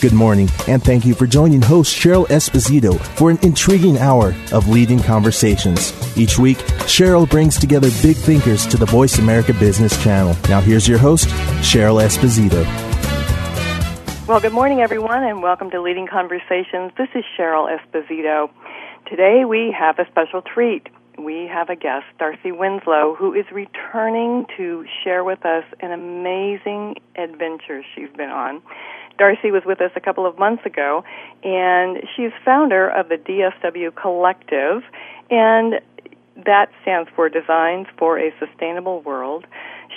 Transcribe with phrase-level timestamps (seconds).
[0.00, 4.68] Good morning, and thank you for joining host Cheryl Esposito for an intriguing hour of
[4.68, 5.92] leading conversations.
[6.16, 10.36] Each week, Cheryl brings together big thinkers to the Voice America Business Channel.
[10.48, 11.26] Now, here's your host,
[11.62, 12.64] Cheryl Esposito.
[14.28, 16.92] Well, good morning, everyone, and welcome to Leading Conversations.
[16.96, 18.50] This is Cheryl Esposito.
[19.10, 20.86] Today, we have a special treat.
[21.18, 26.94] We have a guest, Darcy Winslow, who is returning to share with us an amazing
[27.16, 28.62] adventure she's been on.
[29.18, 31.04] Darcy was with us a couple of months ago,
[31.42, 34.82] and she's founder of the DSW Collective,
[35.30, 35.80] and
[36.46, 39.44] that stands for Designs for a Sustainable World.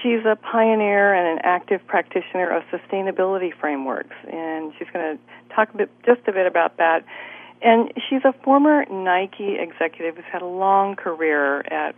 [0.02, 5.74] She's a pioneer and an active practitioner of sustainability frameworks, and she's going to talk
[5.74, 7.06] a bit, just a bit about that.
[7.62, 11.96] And she's a former Nike executive who's had a long career at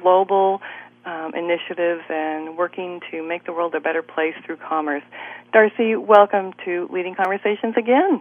[0.00, 0.62] global
[1.04, 5.02] um, initiatives and working to make the world a better place through commerce.
[5.52, 8.20] Darcy, welcome to Leading Conversations again.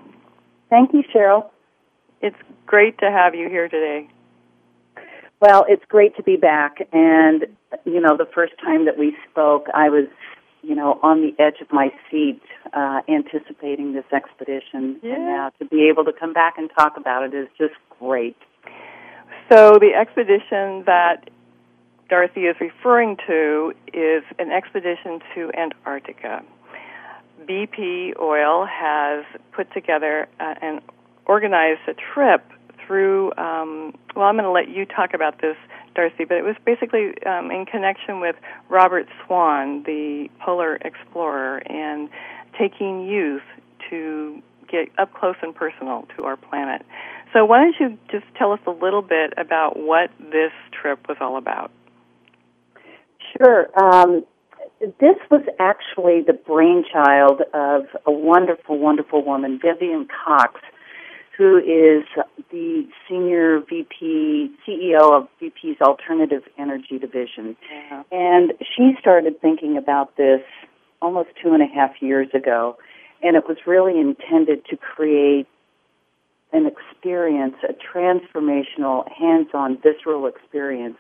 [0.70, 1.50] Thank you, Cheryl.
[2.22, 4.08] It's great to have you here today.
[5.40, 6.78] Well, it's great to be back.
[6.94, 7.46] And,
[7.84, 10.08] you know, the first time that we spoke, I was,
[10.62, 12.42] you know, on the edge of my seat
[12.74, 15.00] uh, anticipating this expedition.
[15.02, 15.16] Yeah.
[15.16, 18.38] And now to be able to come back and talk about it is just great.
[19.52, 21.30] So, the expedition that
[22.12, 26.44] Darcy is referring to is an expedition to Antarctica.
[27.48, 29.24] BP Oil has
[29.54, 30.82] put together uh, and
[31.26, 32.44] organized a trip
[32.86, 33.32] through.
[33.38, 35.56] Um, well, I'm going to let you talk about this,
[35.96, 38.36] Darcy, but it was basically um, in connection with
[38.68, 42.10] Robert Swan, the polar explorer, and
[42.60, 43.42] taking youth
[43.90, 46.86] to get up close and personal to our planet.
[47.32, 51.16] So, why don't you just tell us a little bit about what this trip was
[51.22, 51.72] all about?
[53.38, 53.68] Sure.
[53.82, 54.26] Um,
[54.80, 60.60] this was actually the brainchild of a wonderful, wonderful woman, Vivienne Cox,
[61.38, 62.04] who is
[62.52, 67.56] the senior VP, CEO of BP's Alternative Energy Division.
[67.72, 68.04] Yeah.
[68.12, 70.42] And she started thinking about this
[71.02, 72.78] almost two and a half years ago,
[73.22, 75.48] and it was really intended to create
[76.54, 80.98] an experience, a transformational, hands-on, visceral experience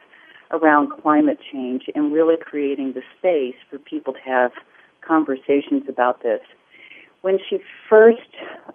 [0.51, 4.51] around climate change and really creating the space for people to have
[5.05, 6.41] conversations about this.
[7.21, 8.19] When she first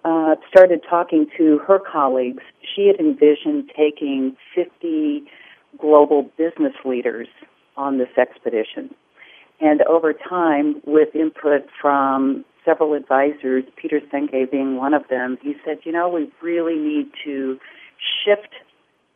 [0.05, 5.23] uh, started talking to her colleagues, she had envisioned taking 50
[5.79, 7.27] global business leaders
[7.75, 8.93] on this expedition.
[9.59, 15.55] And over time, with input from several advisors, Peter Senge being one of them, he
[15.65, 17.59] said, you know, we really need to
[18.23, 18.53] shift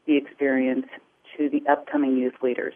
[0.07, 0.87] the experience
[1.41, 2.73] to the upcoming youth leaders.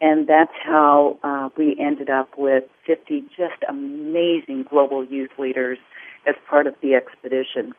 [0.00, 5.78] And that's how uh, we ended up with 50 just amazing global youth leaders
[6.26, 7.74] as part of the expedition.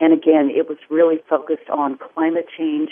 [0.00, 2.90] And again, it was really focused on climate change,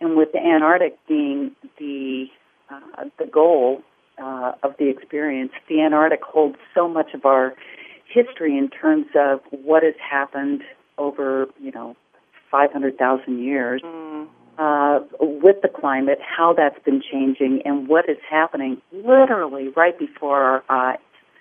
[0.00, 2.26] and with the Antarctic being the
[2.70, 3.82] uh, the goal
[4.22, 7.54] uh, of the experience, the Antarctic holds so much of our
[8.06, 10.62] history in terms of what has happened
[10.98, 11.96] over you know
[12.50, 13.80] 500,000 years.
[13.82, 14.26] Mm.
[14.60, 20.42] Uh, with the climate, how that's been changing, and what is happening literally right before
[20.42, 20.98] our eyes.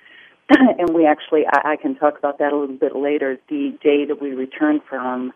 [0.50, 3.38] and we actually, I, I can talk about that a little bit later.
[3.50, 5.34] The day that we returned from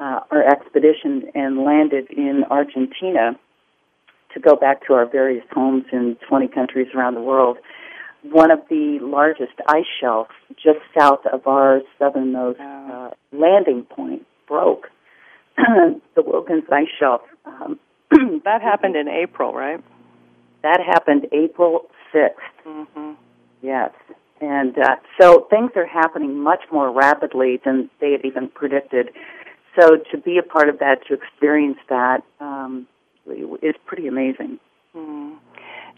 [0.00, 3.38] uh, our expedition and landed in Argentina
[4.32, 7.58] to go back to our various homes in 20 countries around the world,
[8.22, 14.88] one of the largest ice shelves just south of our southernmost uh, landing point broke
[16.14, 17.22] the Wilkins Ice Shelf.
[17.44, 17.78] Um,
[18.44, 19.82] That happened in April, right?
[20.62, 21.82] that happened April
[22.12, 22.30] 6th.
[22.66, 23.12] Mm-hmm.
[23.62, 23.90] Yes.
[24.40, 29.10] And uh, so things are happening much more rapidly than they had even predicted.
[29.78, 32.86] So to be a part of that, to experience that, um,
[33.62, 34.58] is pretty amazing.
[34.96, 35.36] Mm.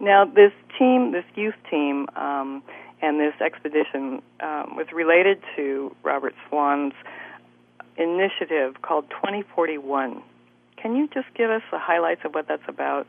[0.00, 2.62] Now, this team, this youth team, um,
[3.02, 6.94] and this expedition um, was related to Robert Swan's
[8.00, 10.22] initiative called 2041.
[10.80, 13.06] Can you just give us the highlights of what that's about?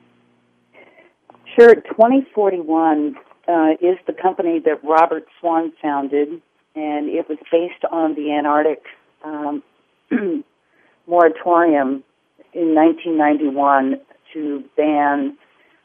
[1.57, 1.75] Sure.
[1.75, 3.15] 2041
[3.47, 6.29] uh, is the company that Robert Swan founded,
[6.75, 8.83] and it was based on the Antarctic
[9.23, 9.63] um,
[11.07, 12.03] moratorium
[12.53, 13.99] in 1991
[14.33, 15.37] to ban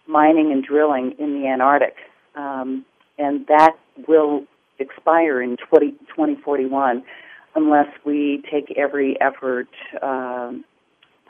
[0.06, 1.96] mining and drilling in the Antarctic.
[2.34, 2.84] Um,
[3.18, 3.72] and that
[4.06, 4.44] will
[4.78, 7.02] expire in 20, 2041
[7.56, 9.68] unless we take every effort
[10.02, 10.64] um,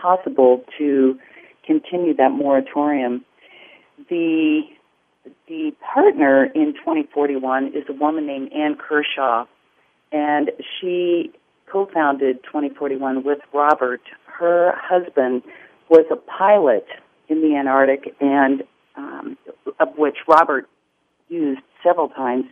[0.01, 1.19] possible to
[1.65, 3.25] continue that moratorium.
[4.11, 4.63] The
[5.49, 9.47] the partner in 2041 is a woman named Ann Kershaw,
[10.13, 11.33] and she
[11.71, 14.03] co-founded 2041 with Robert.
[14.27, 15.43] Her husband
[15.89, 16.87] was a pilot
[17.29, 18.63] in the Antarctic, and
[18.97, 19.37] um,
[19.81, 20.69] of which Robert
[21.29, 22.45] used several times.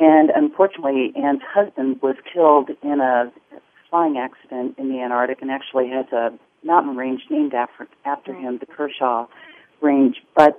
[0.00, 3.30] And unfortunately, Ann's husband was killed in a
[3.90, 6.30] flying accident in the Antarctic, and actually has a
[6.64, 9.26] mountain range named after after him, the Kershaw
[9.82, 10.16] Range.
[10.34, 10.58] But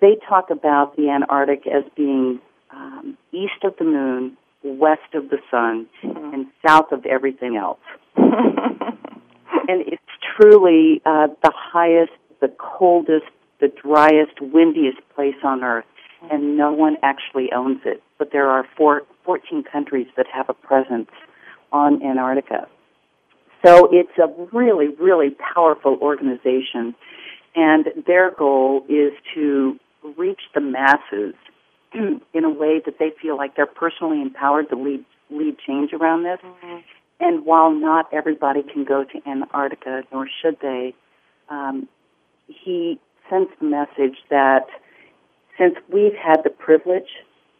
[0.00, 2.40] they talk about the Antarctic as being
[2.70, 6.34] um, east of the moon, west of the sun, mm-hmm.
[6.34, 7.80] and south of everything else.
[8.16, 8.88] and
[9.68, 10.02] it's
[10.36, 13.26] truly uh, the highest, the coldest,
[13.60, 15.84] the driest, windiest place on Earth,
[16.30, 18.02] and no one actually owns it.
[18.18, 21.10] But there are four, 14 countries that have a presence
[21.72, 22.68] on Antarctica.
[23.64, 26.94] So it's a really, really powerful organization,
[27.54, 29.78] and their goal is to
[30.16, 31.34] reach the masses
[31.94, 36.24] in a way that they feel like they're personally empowered to lead lead change around
[36.24, 36.38] this.
[36.44, 36.78] Mm-hmm.
[37.20, 40.94] And while not everybody can go to Antarctica, nor should they,
[41.48, 41.88] um,
[42.48, 42.98] he
[43.30, 44.66] sends the message that
[45.58, 47.08] since we've had the privilege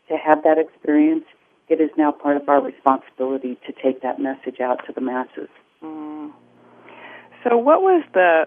[0.08, 1.24] to have that experience,
[1.68, 5.48] it is now part of our responsibility to take that message out to the masses.
[5.82, 6.32] Mm.
[7.44, 8.46] So, what was the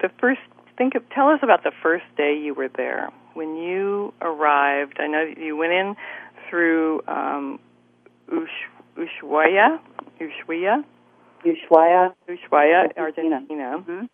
[0.00, 0.40] the first?
[0.78, 4.96] Think of, tell us about the first day you were there when you arrived.
[4.98, 5.94] I know you went in
[6.48, 7.60] through um,
[8.32, 8.48] Ush,
[8.96, 9.78] Ushuaia,
[10.18, 10.82] Ushuaia,
[11.44, 13.78] Ushuaia, Ushuaia, Argentina, Argentina.
[13.78, 14.04] Mm-hmm.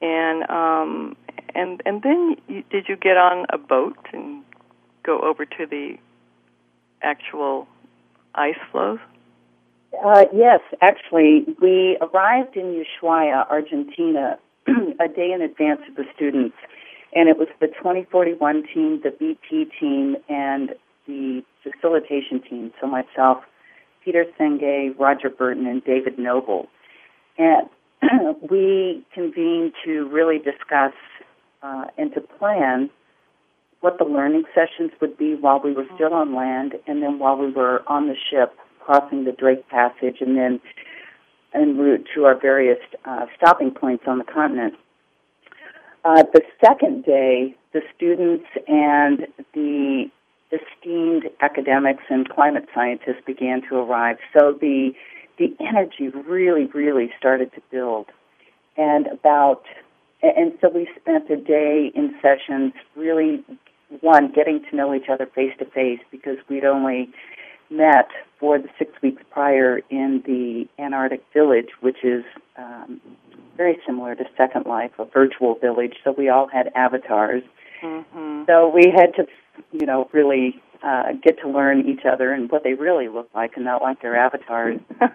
[0.00, 1.16] And um,
[1.54, 4.42] and and then you, did you get on a boat and
[5.04, 5.96] go over to the
[7.02, 7.66] actual
[8.34, 8.98] ice floes?
[10.04, 16.56] Uh, yes, actually, we arrived in Ushuaia, Argentina, a day in advance of the students,
[17.14, 20.74] and it was the 2041 team, the BP team, and
[21.06, 22.72] the facilitation team.
[22.80, 23.38] So myself,
[24.04, 26.66] Peter Senge, Roger Burton, and David Noble.
[27.38, 27.68] And
[28.50, 30.92] we convened to really discuss
[31.62, 32.90] uh, and to plan
[33.80, 37.36] what the learning sessions would be while we were still on land and then while
[37.36, 40.60] we were on the ship crossing the Drake Passage and then
[41.54, 44.74] en route to our various uh, stopping points on the continent.
[46.04, 50.08] Uh, the second day, the students and the
[50.52, 54.16] esteemed academics and climate scientists began to arrive.
[54.32, 54.92] So the
[55.38, 58.06] the energy really, really started to build.
[58.76, 59.62] And about
[60.22, 63.44] and so we spent a day in sessions really
[64.00, 67.10] one getting to know each other face to face because we'd only
[67.70, 72.24] met for the six weeks prior in the Antarctic village, which is
[72.56, 73.00] um,
[73.56, 75.94] very similar to Second Life, a virtual village.
[76.04, 77.42] So we all had avatars.
[77.82, 78.44] Mm-hmm.
[78.46, 79.26] So we had to,
[79.72, 83.52] you know, really uh, get to learn each other and what they really look like,
[83.56, 84.80] and not like their avatars,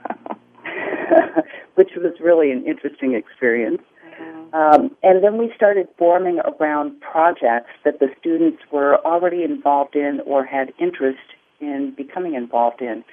[1.76, 3.82] which was really an interesting experience.
[4.20, 4.56] Mm-hmm.
[4.56, 10.20] Um, and then we started forming around projects that the students were already involved in
[10.26, 11.20] or had interest
[11.60, 13.04] in becoming involved in.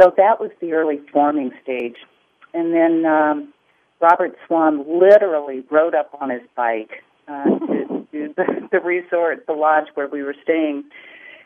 [0.00, 1.96] So that was the early forming stage.
[2.54, 3.52] And then um,
[4.00, 9.52] Robert Swan literally rode up on his bike uh, to, to the, the resort, the
[9.52, 10.84] lodge where we were staying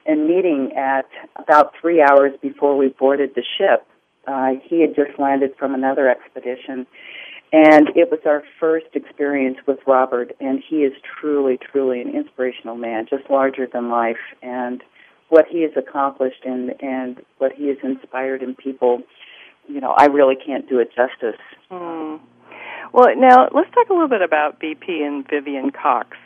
[0.07, 3.87] and meeting at about three hours before we boarded the ship.
[4.27, 6.87] Uh, he had just landed from another expedition,
[7.53, 12.77] and it was our first experience with Robert, and he is truly, truly an inspirational
[12.77, 14.17] man, just larger than life.
[14.43, 14.83] And
[15.29, 19.03] what he has accomplished and and what he has inspired in people,
[19.69, 21.41] you know, I really can't do it justice.
[21.71, 22.21] Mm.
[22.93, 26.17] Well, now let's talk a little bit about BP and Vivienne Cox.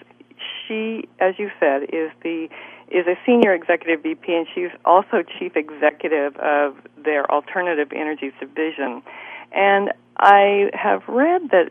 [0.67, 2.49] She, as you said, is the
[2.91, 9.03] is a senior executive VP, and she's also chief executive of their alternative energies division.
[9.53, 11.71] And I have read that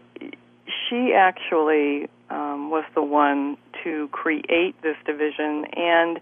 [0.67, 6.19] she actually um, was the one to create this division and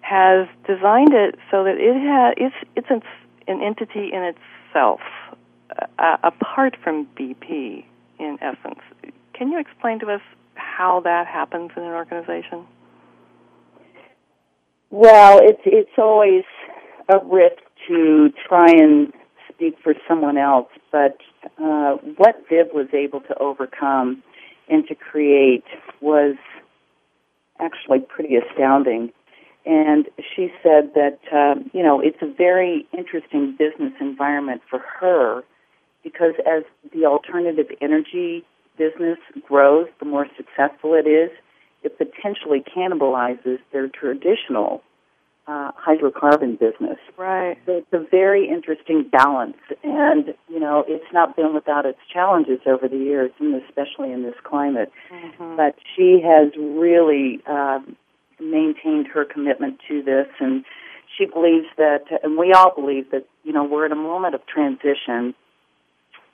[0.00, 3.02] has designed it so that it has it's it's an,
[3.48, 5.00] an entity in itself,
[5.98, 7.84] uh, apart from BP,
[8.18, 8.80] in essence.
[9.34, 10.20] Can you explain to us
[10.54, 12.66] how that happens in an organization?
[14.90, 16.44] Well, it's it's always
[17.08, 19.12] a risk to try and
[19.52, 21.16] speak for someone else, but
[21.62, 24.22] uh, what Viv was able to overcome
[24.68, 25.64] and to create
[26.00, 26.36] was
[27.58, 29.12] actually pretty astounding.
[29.64, 35.42] And she said that um, you know it's a very interesting business environment for her
[36.04, 36.62] because as
[36.94, 38.44] the alternative energy
[38.78, 41.30] business grows, the more successful it is,
[41.86, 44.82] it potentially cannibalizes their traditional
[45.46, 46.98] uh, hydrocarbon business.
[47.16, 47.56] Right.
[47.66, 52.58] So it's a very interesting balance, and you know it's not been without its challenges
[52.66, 54.90] over the years, and especially in this climate.
[55.12, 55.56] Mm-hmm.
[55.56, 57.96] But she has really um,
[58.40, 60.64] maintained her commitment to this, and
[61.16, 64.44] she believes that, and we all believe that you know we're in a moment of
[64.46, 65.32] transition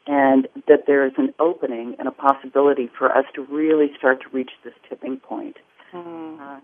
[0.06, 4.28] and that there is an opening and a possibility for us to really start to
[4.32, 5.56] reach this tipping point.
[5.92, 6.40] Mm.
[6.40, 6.60] Uh,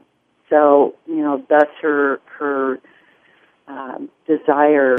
[0.51, 2.79] so, you know, thus her her
[3.69, 4.97] um, desire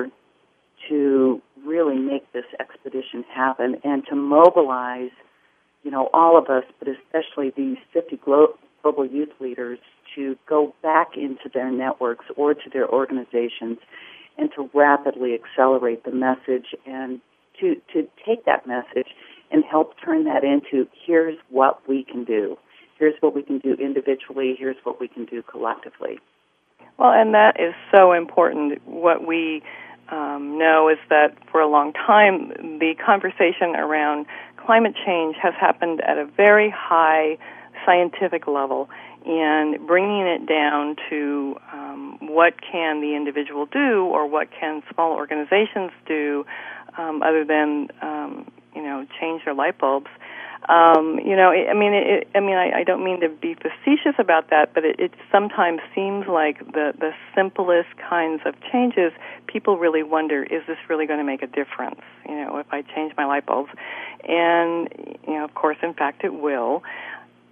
[0.88, 5.12] to really make this expedition happen and to mobilize,
[5.84, 9.80] you know, all of us, but especially these 50 glo- global youth leaders
[10.16, 13.78] to go back into their networks or to their organizations
[14.38, 17.20] and to rapidly accelerate the message and
[17.60, 19.08] to, to take that message
[19.52, 22.58] and help turn that into here's what we can do.
[22.98, 24.56] Here's what we can do individually.
[24.58, 26.20] Here's what we can do collectively.
[26.98, 28.82] Well, and that is so important.
[28.86, 29.64] What we
[30.12, 32.50] um, know is that for a long time,
[32.80, 34.26] the conversation around
[34.58, 37.38] climate change has happened at a very high
[37.86, 38.90] scientific level,
[39.26, 45.14] and bringing it down to um, what can the individual do or what can small
[45.14, 46.46] organizations do
[46.98, 50.10] um, other than um, you know change their light bulbs.
[50.68, 54.16] Um, you know, I mean, it, I mean, I, I don't mean to be facetious
[54.20, 59.12] about that, but it, it sometimes seems like the the simplest kinds of changes.
[59.48, 62.02] People really wonder, is this really going to make a difference?
[62.28, 63.72] You know, if I change my light bulbs,
[64.28, 64.90] and
[65.26, 66.84] you know, of course, in fact, it will.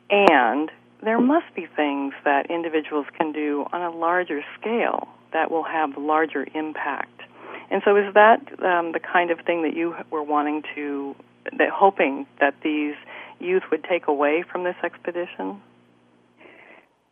[0.09, 5.63] And there must be things that individuals can do on a larger scale that will
[5.63, 7.21] have larger impact.
[7.69, 11.15] And so, is that um, the kind of thing that you were wanting to,
[11.57, 12.95] that hoping that these
[13.39, 15.61] youth would take away from this expedition?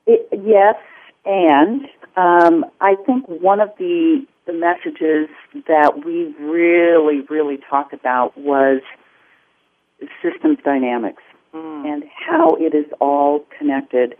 [0.07, 0.75] It, yes,
[1.25, 5.27] and um, I think one of the the messages
[5.67, 8.81] that we really, really talked about was
[10.21, 11.23] systems dynamics
[11.55, 11.85] Mm.
[11.85, 14.15] and how it is all connected.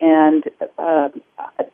[0.00, 0.44] And
[0.78, 1.10] uh,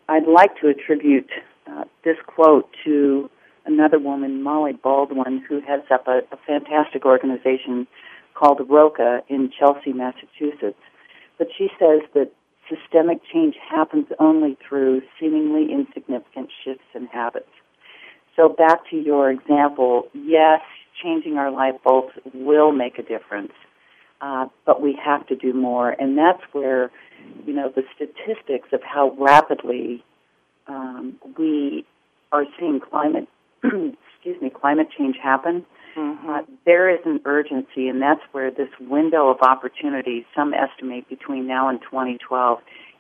[0.09, 1.31] I'd like to attribute
[1.67, 3.31] uh, this quote to
[3.69, 7.87] another woman, Molly Baldwin, who heads up a, a fantastic organization
[8.35, 10.83] called ROCA in Chelsea, Massachusetts.
[11.39, 12.33] But she says that
[12.69, 17.51] systemic change happens only through seemingly insignificant shifts in habits.
[18.35, 20.61] So back to your example, yes,
[21.03, 23.53] changing our light bulbs will make a difference,
[24.21, 26.91] uh, but we have to do more, and that's where,
[27.47, 30.05] you know, the statistics of how rapidly
[30.67, 31.85] um, we
[32.33, 33.29] are seeing climate,
[33.65, 35.65] excuse me, climate change happen.
[35.97, 36.31] Mm-hmm.
[36.31, 41.47] Uh, there is an urgency, and that's where this window of opportunity, some estimate between
[41.47, 42.59] now and 2012,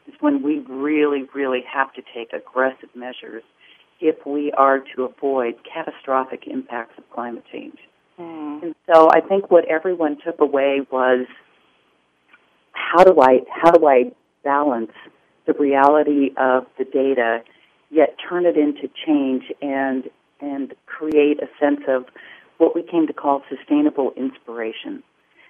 [0.08, 3.42] is when we really, really have to take aggressive measures
[4.00, 7.78] if we are to avoid catastrophic impacts of climate change.
[8.18, 8.62] Mm.
[8.62, 11.26] And so I think what everyone took away was
[12.72, 14.12] how do I how do I
[14.44, 14.92] balance
[15.46, 17.42] the reality of the data
[17.90, 20.04] yet turn it into change and
[20.40, 22.04] and create a sense of
[22.58, 25.02] what we came to call sustainable inspiration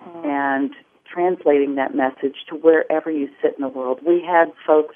[0.05, 0.25] Mm.
[0.25, 0.71] and
[1.13, 4.01] translating that message to wherever you sit in the world.
[4.07, 4.95] We had folks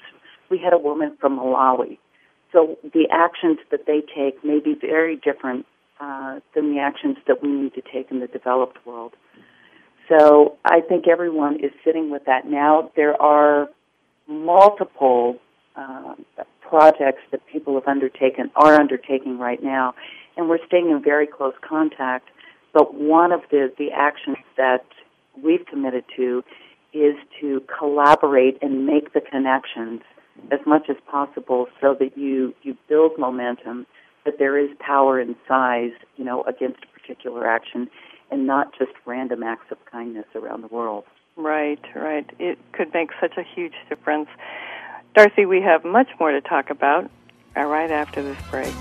[0.49, 1.97] we had a woman from Malawi.
[2.51, 5.65] So the actions that they take may be very different
[5.99, 9.13] uh, than the actions that we need to take in the developed world.
[10.07, 12.91] So I think everyone is sitting with that now.
[12.95, 13.69] There are
[14.27, 15.39] multiple
[15.75, 16.13] uh,
[16.73, 19.93] projects that people have undertaken, are undertaking right now,
[20.35, 22.29] and we're staying in very close contact.
[22.73, 24.83] But one of the, the actions that
[25.39, 26.43] we've committed to
[26.91, 30.01] is to collaborate and make the connections
[30.51, 33.85] as much as possible so that you, you build momentum,
[34.25, 37.87] that there is power in size, you know, against a particular action
[38.31, 41.03] and not just random acts of kindness around the world.
[41.37, 42.27] Right, right.
[42.39, 44.29] It could make such a huge difference.
[45.13, 47.09] Darcy, we have much more to talk about
[47.55, 48.73] uh, right after this break.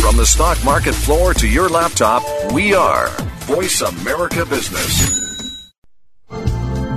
[0.00, 2.22] From the stock market floor to your laptop,
[2.52, 3.08] we are
[3.40, 5.19] Voice America Business.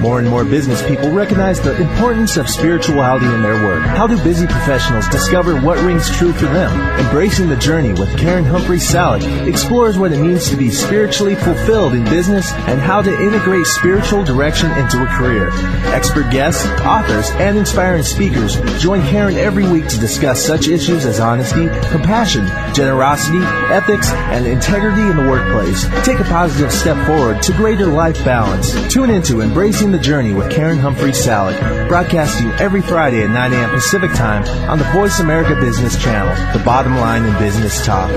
[0.00, 3.82] More and more business people recognize the importance of spirituality in their work.
[3.82, 6.70] How do busy professionals discover what rings true for them?
[7.00, 11.94] Embracing the Journey with Karen Humphrey Salick explores what it means to be spiritually fulfilled
[11.94, 15.50] in business and how to integrate spiritual direction into a career.
[15.92, 21.18] Expert guests, authors, and inspiring speakers join Karen every week to discuss such issues as
[21.18, 23.38] honesty, compassion, generosity,
[23.74, 25.88] ethics, and integrity in the workplace.
[26.04, 28.72] Take a positive step forward to greater life balance.
[28.92, 33.70] Tune into Embracing the Journey with Karen Humphrey Salick, broadcasting every Friday at 9 a.m.
[33.70, 38.10] Pacific Time on the Voice America Business Channel, the bottom line in business talk.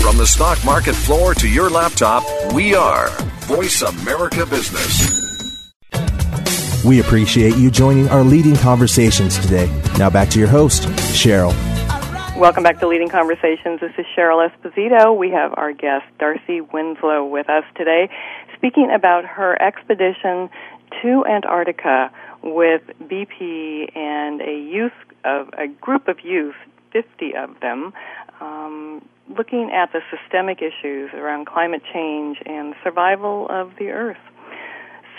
[0.00, 3.08] From the stock market floor to your laptop, we are
[3.42, 5.20] Voice America Business.
[6.84, 9.70] We appreciate you joining our leading conversations today.
[9.98, 11.69] Now back to your host, Cheryl.
[12.40, 13.80] Welcome back to Leading Conversations.
[13.80, 15.14] This is Cheryl Esposito.
[15.14, 18.08] We have our guest, Darcy Winslow, with us today,
[18.56, 20.48] speaking about her expedition
[21.02, 22.10] to Antarctica
[22.42, 26.54] with BP and a youth of a group of youth,
[26.94, 27.92] 50 of them,
[28.40, 29.06] um,
[29.36, 34.16] looking at the systemic issues around climate change and survival of the Earth.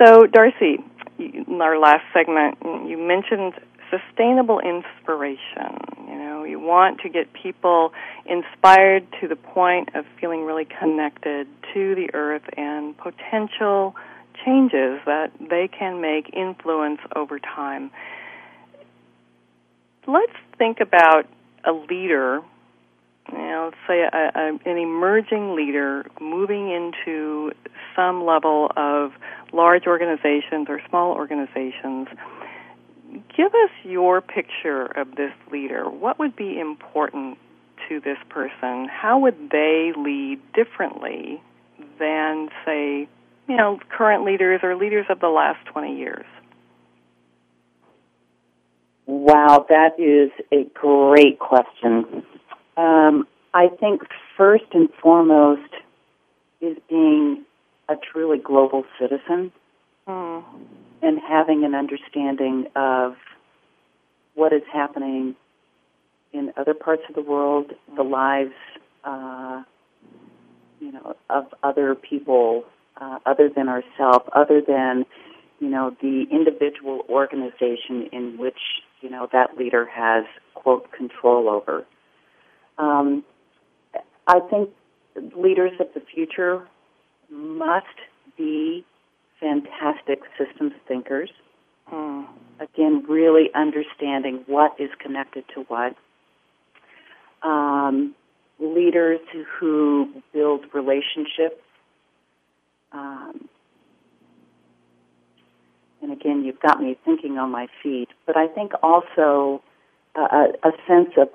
[0.04, 0.80] So, Darcy,
[1.20, 2.58] in our last segment,
[2.90, 3.54] you mentioned
[3.92, 5.78] sustainable inspiration.
[6.08, 7.92] You know, you want to get people
[8.26, 13.96] inspired to the point of feeling really connected to the earth and potential
[14.46, 17.92] changes that they can make influence over time.
[20.08, 21.28] Let's think about
[21.64, 22.42] a leader,
[23.32, 27.52] you know, say a, a, an emerging leader moving into
[27.96, 29.12] some level of
[29.54, 32.08] large organizations or small organizations
[33.36, 35.90] give us your picture of this leader.
[35.90, 37.38] What would be important
[37.90, 38.88] to this person?
[38.88, 41.42] How would they lead differently
[42.00, 43.08] than, say,
[43.48, 46.26] you know, current leaders or leaders of the last 20 years?
[49.08, 52.24] Wow, that is a great question.
[52.78, 54.04] Um, I think
[54.38, 55.70] first and foremost
[56.62, 57.44] is being
[57.90, 59.52] a truly global citizen.
[60.08, 60.44] Mm
[61.02, 63.16] and having an understanding of
[64.36, 65.36] what is happening
[66.34, 68.54] in other parts of the world, the lives,
[69.04, 69.64] uh,
[70.80, 72.64] you know, of other people
[73.00, 75.06] uh, other than ourselves, other than
[75.60, 78.58] you know the individual organization in which
[79.02, 81.86] you know that leader has quote control over.
[82.78, 83.24] Um,
[84.28, 84.70] I think
[85.36, 86.68] leaders of the future
[87.30, 87.86] must
[88.38, 88.86] be
[89.42, 91.30] fantastic systems thinkers.
[91.92, 92.28] Mm.
[92.62, 95.96] Again, really understanding what is connected to what.
[97.42, 98.16] Um,
[98.60, 99.20] leaders
[99.60, 101.62] who build relationships.
[102.92, 103.50] Um,
[106.02, 108.10] and again, you've got me thinking on my feet.
[108.26, 109.62] But I think also
[110.16, 111.30] a, a sense of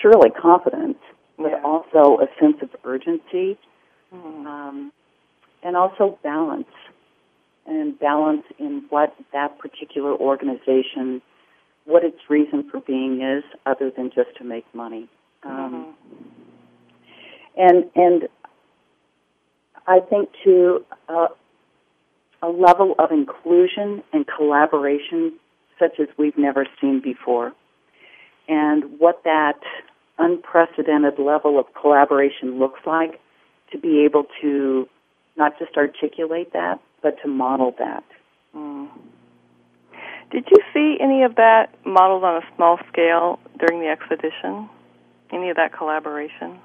[0.00, 0.98] surely confidence,
[1.36, 1.62] but yeah.
[1.64, 3.58] also a sense of urgency.
[4.14, 4.46] Mm.
[4.46, 4.92] Um,
[5.62, 6.68] and also balance
[7.66, 11.22] and balance in what that particular organization
[11.84, 15.08] what its reason for being is other than just to make money
[15.44, 15.94] um,
[17.58, 17.62] mm-hmm.
[17.64, 18.28] and and
[19.86, 21.28] I think to uh,
[22.40, 25.32] a level of inclusion and collaboration
[25.78, 27.52] such as we've never seen before
[28.48, 29.60] and what that
[30.18, 33.20] unprecedented level of collaboration looks like
[33.70, 34.88] to be able to
[35.36, 38.04] not just articulate that, but to model that.
[38.54, 38.88] Mm.
[40.30, 44.68] Did you see any of that modeled on a small scale during the expedition?
[45.30, 46.58] Any of that collaboration?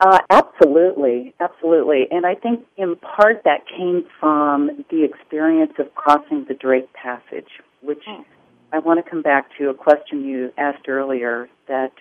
[0.00, 2.08] Uh, absolutely, absolutely.
[2.10, 7.60] And I think in part that came from the experience of crossing the Drake Passage,
[7.82, 8.24] which mm.
[8.72, 11.92] I want to come back to a question you asked earlier that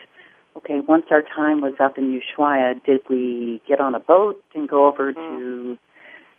[0.58, 4.68] okay, once our time was up in Ushuaia, did we get on a boat and
[4.68, 5.16] go over mm.
[5.16, 5.78] to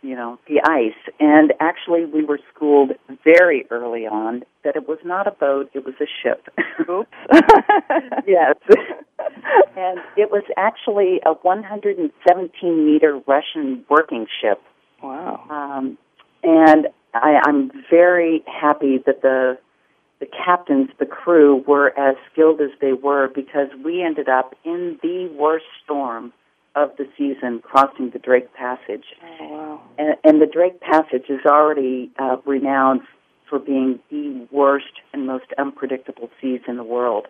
[0.03, 1.13] you know, the ice.
[1.19, 2.91] And actually, we were schooled
[3.23, 6.47] very early on that it was not a boat; it was a ship.
[6.89, 7.09] Oops.
[8.27, 8.55] yes.
[9.77, 14.61] and it was actually a 117 meter Russian working ship.
[15.01, 15.41] Wow.
[15.49, 15.97] Um,
[16.43, 19.57] and I, I'm very happy that the
[20.23, 24.97] the captains, the crew, were as skilled as they were because we ended up in
[25.03, 26.31] the worst storm
[26.75, 29.03] of the season crossing the Drake Passage.
[29.21, 29.81] Oh, wow.
[29.97, 33.01] And, and the Drake Passage is already uh, renowned
[33.49, 37.27] for being the worst and most unpredictable seas in the world.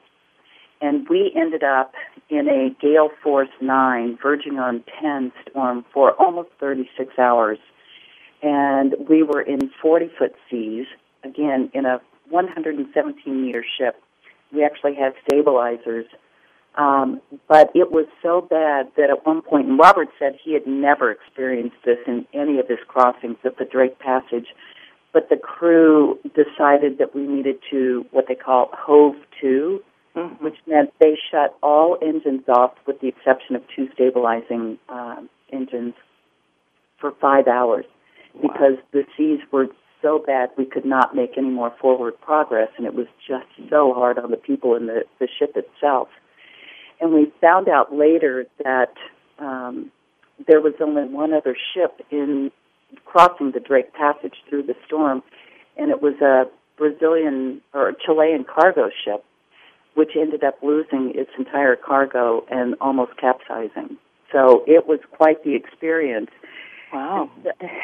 [0.80, 1.94] And we ended up
[2.30, 7.58] in a gale force 9, verging on 10 storm for almost 36 hours.
[8.44, 10.86] And we were in 40 foot seas,
[11.24, 14.02] again, in a 117 meter ship.
[14.52, 16.06] We actually had stabilizers
[16.76, 20.66] um, but it was so bad that at one point, and Robert said he had
[20.66, 24.48] never experienced this in any of his crossings of the Drake Passage,
[25.12, 29.82] but the crew decided that we needed to what they call hove to,
[30.16, 30.44] mm-hmm.
[30.44, 35.18] which meant they shut all engines off with the exception of two stabilizing uh,
[35.52, 35.94] engines
[37.00, 37.86] for five hours
[38.34, 38.42] wow.
[38.42, 39.68] because the seas were
[40.04, 43.94] so bad we could not make any more forward progress, and it was just so
[43.94, 46.10] hard on the people in the, the ship itself.
[47.02, 48.94] And we found out later that
[49.40, 49.92] um,
[50.48, 52.52] there was only one other ship in
[53.06, 55.24] crossing the Drake Passage through the storm,
[55.78, 56.44] and it was a
[56.78, 59.24] Brazilian or Chilean cargo ship,
[59.96, 63.98] which ended up losing its entire cargo and almost capsizing.
[64.32, 66.32] So it was quite the experience.
[66.94, 67.32] Wow.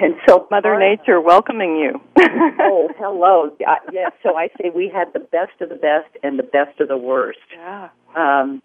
[0.02, 2.00] And, so Mother Nature welcoming you.
[2.60, 3.52] oh, hello.
[3.67, 6.80] Uh, yes, so I say we had the best of the best and the best
[6.80, 7.39] of the worst.
[7.54, 7.89] Yeah.
[8.15, 8.62] Um,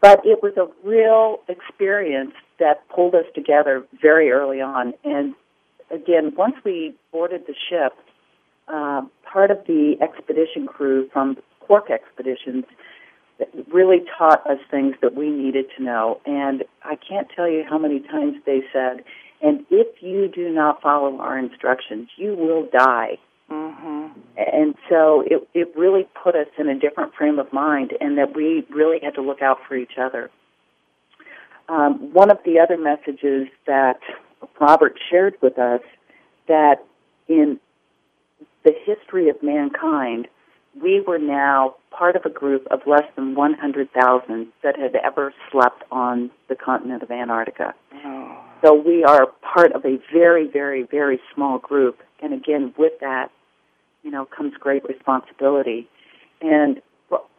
[0.00, 4.94] but it was a real experience that pulled us together very early on.
[5.04, 5.34] And
[5.90, 7.92] again, once we boarded the ship,
[8.68, 12.64] uh, part of the expedition crew from Quark Expeditions
[13.72, 16.20] really taught us things that we needed to know.
[16.24, 19.04] And I can't tell you how many times they said,
[19.42, 23.18] and if you do not follow our instructions, you will die.
[23.50, 24.06] Mm-hmm.
[24.36, 28.34] And so it it really put us in a different frame of mind, and that
[28.34, 30.30] we really had to look out for each other.
[31.68, 34.00] Um, one of the other messages that
[34.60, 35.80] Robert shared with us
[36.48, 36.84] that
[37.28, 37.58] in
[38.64, 40.28] the history of mankind,
[40.80, 45.82] we were now part of a group of less than 100,000 that had ever slept
[45.90, 47.74] on the continent of Antarctica.
[48.04, 48.45] Oh.
[48.66, 52.00] So we are part of a very, very, very small group.
[52.20, 53.30] And again, with that,
[54.02, 55.88] you know, comes great responsibility.
[56.40, 56.82] And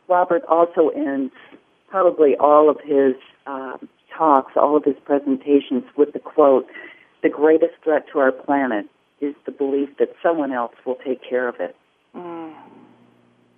[0.08, 1.34] Robert also ends
[1.90, 6.66] probably all of his um, talks, all of his presentations with the quote,
[7.24, 8.86] the greatest threat to our planet
[9.20, 11.76] is the belief that someone else will take care of it.
[12.16, 12.54] Mm.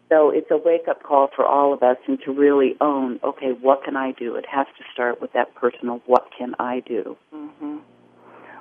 [0.09, 3.51] So it's a wake up call for all of us and to really own, okay,
[3.61, 4.35] what can I do?
[4.35, 7.15] It has to start with that personal, what can I do?
[7.33, 7.77] Mm-hmm.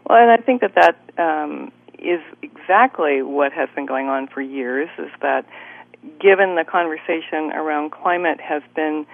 [0.09, 4.43] Well, and I think that that um, is exactly what has been going on for
[4.43, 5.47] years is that
[6.21, 9.07] given the conversation around climate has been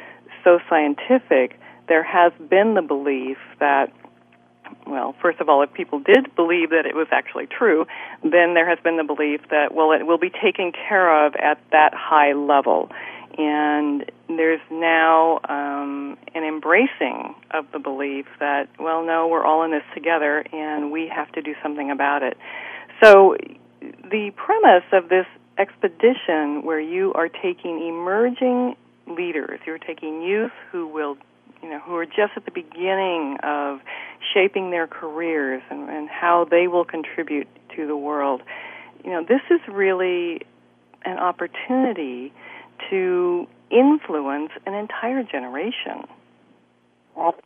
[0.42, 3.92] so scientific, there has been the belief that
[4.86, 7.86] well, first of all, if people did believe that it was actually true,
[8.22, 11.58] then there has been the belief that, well, it will be taken care of at
[11.72, 12.90] that high level.
[13.36, 19.72] And there's now um, an embracing of the belief that, well, no, we're all in
[19.72, 22.36] this together and we have to do something about it.
[23.02, 23.36] So
[23.80, 25.26] the premise of this
[25.58, 31.16] expedition where you are taking emerging leaders, you're taking youth who will
[31.64, 33.80] you know, who are just at the beginning of
[34.34, 38.42] shaping their careers and, and how they will contribute to the world.
[39.02, 40.42] You know, this is really
[41.06, 42.34] an opportunity
[42.90, 46.04] to influence an entire generation.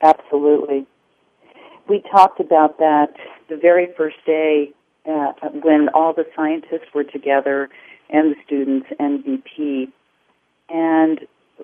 [0.03, 0.85] Absolutely.
[1.89, 3.15] We talked about that
[3.49, 4.73] the very first day
[5.09, 7.69] uh, when all the scientists were together
[8.11, 9.93] and the students and BP.
[10.69, 11.21] And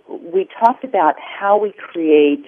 [0.09, 2.47] we talked about how we create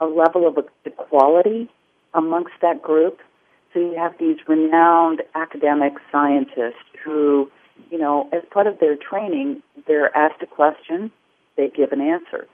[0.00, 1.68] a level of equality
[2.14, 3.20] amongst that group.
[3.72, 7.50] So you have these renowned academic scientists who,
[7.90, 11.10] you know, as part of their training, they're asked a question,
[11.56, 12.46] they give an answer.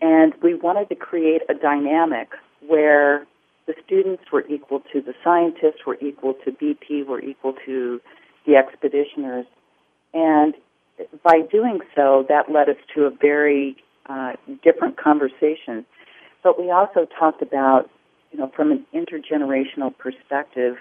[0.00, 2.30] And we wanted to create a dynamic
[2.66, 3.24] where
[3.66, 8.00] the students were equal to the scientists, were equal to BP, were equal to
[8.44, 9.46] the expeditioners.
[10.12, 10.54] And
[11.22, 13.76] by doing so, that led us to a very
[14.06, 15.84] uh, different conversation.
[16.42, 17.88] But we also talked about
[18.32, 20.76] you know, from an intergenerational perspective,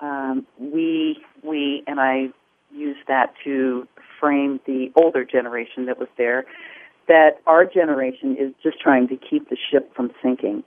[0.00, 2.28] um, we we and I
[2.74, 3.86] use that to
[4.20, 6.44] frame the older generation that was there.
[7.08, 10.64] That our generation is just trying to keep the ship from sinking,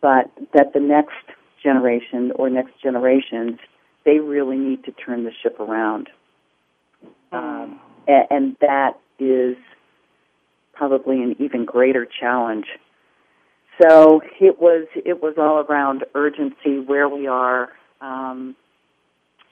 [0.00, 1.14] but that the next
[1.62, 3.58] generation or next generations
[4.04, 6.08] they really need to turn the ship around,
[7.32, 7.78] um,
[8.30, 9.56] and, that is
[10.72, 12.66] probably an even greater challenge.
[13.80, 17.70] So it was it was all around urgency, where we are,
[18.00, 18.54] um,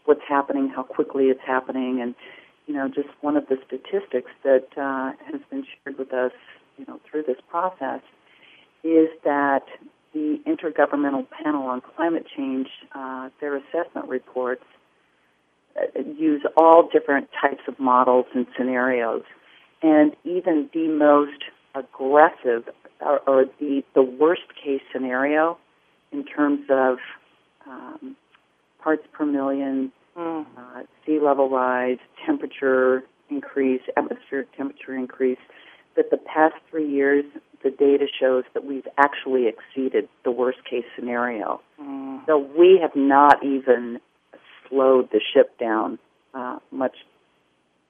[0.04, 2.14] what's happening, how quickly it's happening, and
[2.66, 6.32] you know, just one of the statistics that uh, has been shared with us,
[6.76, 8.02] you know, through this process
[8.84, 9.64] is that
[10.12, 14.64] the Intergovernmental Panel on Climate Change, uh, their assessment reports
[16.16, 19.22] use all different types of models and scenarios,
[19.82, 22.64] and even the most aggressive
[23.00, 25.58] or, or the the worst case scenario
[26.12, 26.98] in terms of
[27.66, 28.16] um,
[28.82, 30.46] parts per million, mm.
[30.56, 35.38] uh, sea level rise, temperature increase, atmospheric temperature increase,
[35.96, 37.24] that the past three years,
[37.62, 41.60] the data shows that we've actually exceeded the worst case scenario.
[41.80, 42.24] Mm.
[42.26, 44.00] So we have not even
[44.68, 45.98] slowed the ship down,
[46.34, 46.96] uh, much,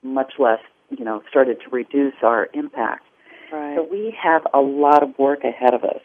[0.02, 0.60] much less,
[0.90, 3.04] you know, started to reduce our impact.
[3.52, 3.76] Right.
[3.76, 6.02] So we have a lot of work ahead of us.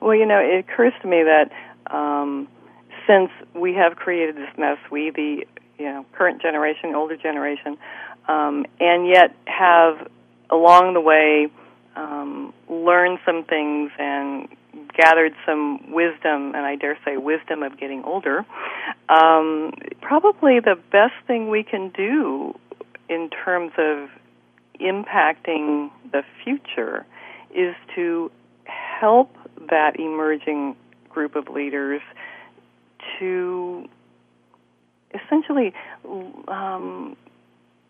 [0.00, 1.50] Well, you know, it occurs to me that
[1.94, 2.48] um,
[3.06, 5.46] since we have created this mess, we, the
[5.78, 7.76] you know current generation, older generation,
[8.28, 10.08] um, and yet have
[10.50, 11.48] along the way
[11.96, 14.48] um, learned some things and
[14.96, 18.44] gathered some wisdom, and I dare say wisdom of getting older.
[19.08, 22.54] Um, probably the best thing we can do
[23.08, 24.08] in terms of
[24.80, 27.06] impacting the future
[27.54, 28.30] is to
[28.64, 29.36] help
[29.70, 30.76] that emerging
[31.08, 32.00] group of leaders
[33.18, 33.88] to
[35.14, 35.72] essentially
[36.48, 37.16] um,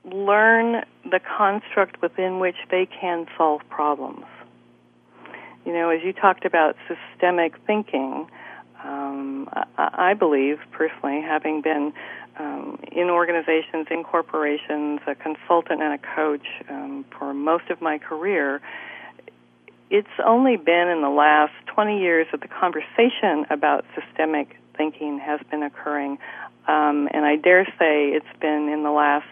[0.04, 4.24] learn the construct within which they can solve problems.
[5.64, 8.28] You know, as you talked about systemic thinking,
[8.84, 11.92] um, I, I believe personally, having been
[12.38, 17.98] um, in organizations, in corporations, a consultant and a coach um, for most of my
[17.98, 18.60] career,
[19.90, 25.40] it's only been in the last 20 years that the conversation about systemic thinking has
[25.50, 26.18] been occurring.
[26.66, 29.28] Um, and I dare say it's been in the last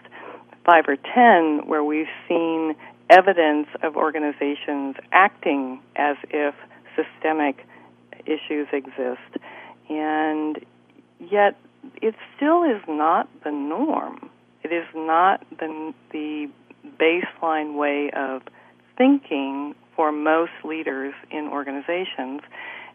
[0.65, 2.75] five or ten where we've seen
[3.09, 6.55] evidence of organizations acting as if
[6.95, 7.65] systemic
[8.25, 9.43] issues exist.
[9.89, 10.59] And
[11.19, 11.57] yet,
[12.01, 14.29] it still is not the norm.
[14.63, 16.49] It is not the, the
[16.99, 18.43] baseline way of
[18.97, 22.41] thinking for most leaders in organizations.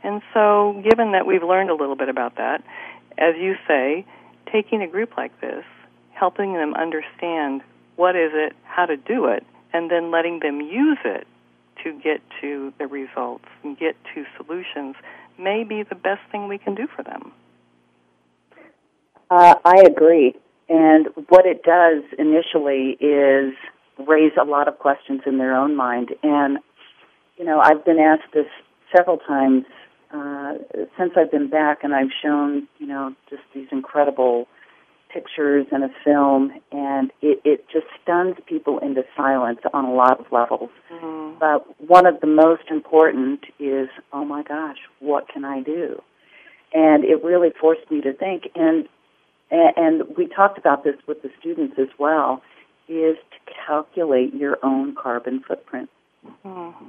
[0.02, 2.62] And so, given that we've learned a little bit about that,
[3.18, 4.06] as you say,
[4.50, 5.64] taking a group like this,
[6.12, 7.62] helping them understand
[7.96, 11.26] what is it, how to do it, and then letting them use it
[11.84, 14.96] to get to the results and get to solutions
[15.38, 17.32] may be the best thing we can do for them.
[19.30, 20.34] Uh, I agree.
[20.68, 23.54] And what it does initially is
[24.06, 26.14] raise a lot of questions in their own mind.
[26.22, 26.58] And,
[27.36, 28.46] you know, I've been asked this
[28.94, 29.64] several times
[30.12, 30.54] uh,
[30.98, 34.48] since I've been back, and I've shown, you know, just these incredible
[35.12, 40.20] pictures and a film, and it, it just stuns people into silence on a lot
[40.20, 40.70] of levels.
[40.92, 41.38] Mm-hmm.
[41.38, 46.02] But one of the most important is, oh my gosh, what can I do?
[46.72, 48.48] And it really forced me to think.
[48.54, 48.88] And
[49.50, 52.42] and we talked about this with the students as well,
[52.86, 55.88] is to calculate your own carbon footprint.
[56.44, 56.84] Mm-hmm.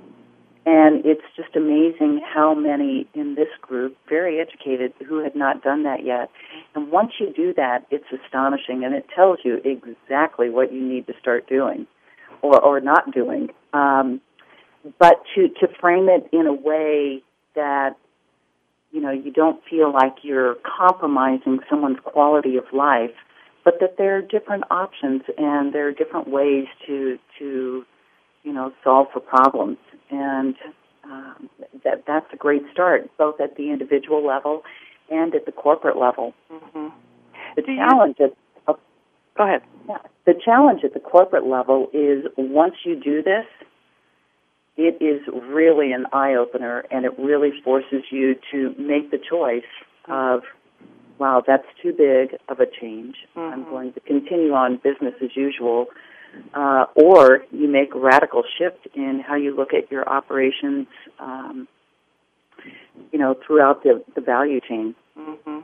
[0.66, 5.84] And it's just amazing how many in this group, very educated, who had not done
[5.84, 6.30] that yet.
[6.76, 11.08] And once you do that, it's astonishing and it tells you exactly what you need
[11.08, 11.88] to start doing
[12.42, 13.50] or, or not doing.
[13.74, 14.22] Um,
[15.00, 17.24] but to, to frame it in a way
[17.56, 17.92] that,
[18.92, 23.16] you know, you don't feel like you're compromising someone's quality of life,
[23.64, 27.86] but that there are different options and there are different ways to, to,
[28.44, 29.78] you know, solve for problems
[30.10, 30.56] and
[31.04, 31.50] um,
[31.84, 34.64] that that's a great start, both at the individual level
[35.10, 36.34] and at the corporate level.
[36.52, 36.88] Mm-hmm.
[37.56, 38.26] The Do challenge you...
[38.26, 38.34] at
[38.68, 38.80] oh,
[39.38, 39.62] go ahead.
[39.88, 43.46] Yeah, the challenge at the corporate level is once you do this,
[44.78, 49.64] it is really an eye opener, and it really forces you to make the choice
[50.08, 50.44] of,
[51.18, 53.16] wow, that's too big of a change.
[53.36, 53.54] Mm-hmm.
[53.54, 55.88] I'm going to continue on business as usual
[56.54, 60.88] uh, or you make radical shift in how you look at your operations,
[61.20, 61.68] um,
[63.12, 64.96] you know, throughout the, the value chain.
[65.18, 65.60] Mm-hmm.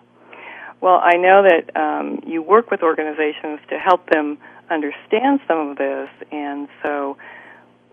[0.82, 4.38] Well, I know that um, you work with organizations to help them
[4.69, 7.17] understand some of this, and so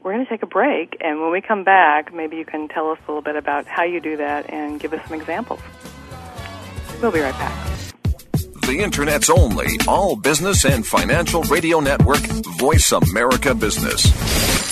[0.03, 0.97] we're going to take a break.
[1.01, 3.85] And when we come back, maybe you can tell us a little bit about how
[3.85, 5.61] you do that and give us some examples.
[7.01, 7.92] We'll be right back.
[8.73, 12.23] The Internet's only all business and financial radio network,
[12.57, 14.72] Voice America Business.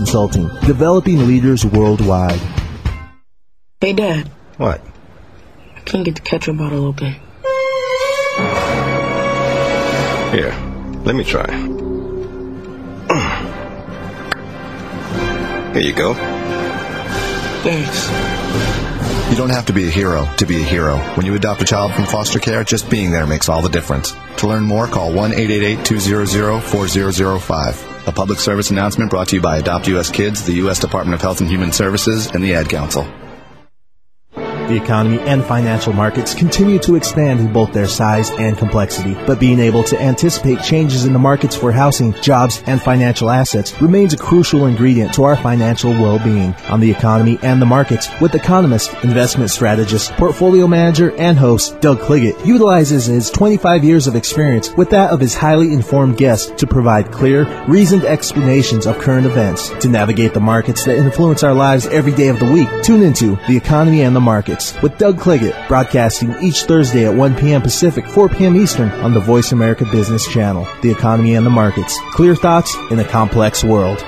[0.01, 2.39] Consulting, developing leaders worldwide.
[3.79, 4.31] Hey, Dad.
[4.57, 4.81] What?
[5.75, 7.13] I can't get the ketchup bottle open.
[10.31, 10.55] Here,
[11.05, 11.45] let me try.
[15.73, 16.15] Here you go.
[17.61, 18.09] Thanks.
[19.29, 20.97] You don't have to be a hero to be a hero.
[21.15, 24.15] When you adopt a child from foster care, just being there makes all the difference.
[24.37, 27.90] To learn more, call 1 888 200 4005.
[28.07, 30.79] A public service announcement brought to you by Adopt US Kids, the U.S.
[30.79, 33.05] Department of Health and Human Services, and the Ad Council.
[34.71, 39.37] The economy and financial markets continue to expand in both their size and complexity, but
[39.37, 44.13] being able to anticipate changes in the markets for housing, jobs, and financial assets remains
[44.13, 46.55] a crucial ingredient to our financial well-being.
[46.69, 51.99] On the economy and the markets, with economist, investment strategist, portfolio manager, and host Doug
[51.99, 56.65] Cliggott utilizes his 25 years of experience with that of his highly informed guests to
[56.65, 59.67] provide clear, reasoned explanations of current events.
[59.81, 63.35] To navigate the markets that influence our lives every day of the week, tune into
[63.49, 67.61] The Economy and the Markets with Doug Cliggott, broadcasting each Thursday at 1 p.m.
[67.61, 68.55] Pacific, 4 p.m.
[68.55, 70.67] Eastern on the Voice America Business Channel.
[70.81, 71.99] The economy and the markets.
[72.11, 73.99] Clear thoughts in a complex world.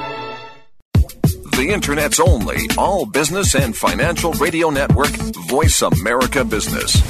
[1.55, 5.11] The Internet's only all business and financial radio network,
[5.47, 7.01] Voice America Business.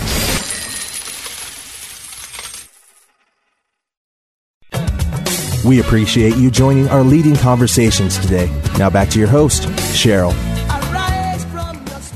[5.63, 8.51] We appreciate you joining our leading conversations today.
[8.77, 10.52] Now back to your host, Cheryl.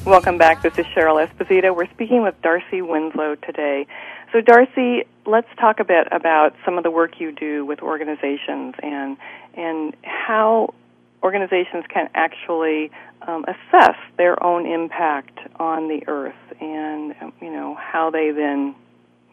[0.07, 0.61] Welcome back.
[0.61, 1.75] This is Cheryl Esposito.
[1.75, 3.85] We're speaking with Darcy Winslow today.
[4.31, 8.75] So, Darcy, let's talk a bit about some of the work you do with organizations
[8.81, 9.17] and
[9.55, 10.73] and how
[11.21, 12.89] organizations can actually
[13.27, 18.75] um, assess their own impact on the earth, and um, you know how they then,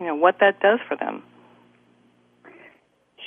[0.01, 1.23] you know, what that does for them.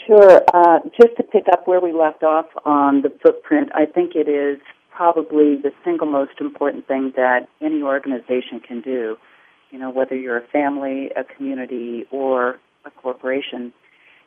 [0.06, 0.44] Sure.
[0.54, 4.28] Uh, just to pick up where we left off on the footprint, I think it
[4.28, 4.60] is
[4.98, 9.16] probably the single most important thing that any organization can do.
[9.70, 13.72] You know, whether you're a family, a community, or a corporation.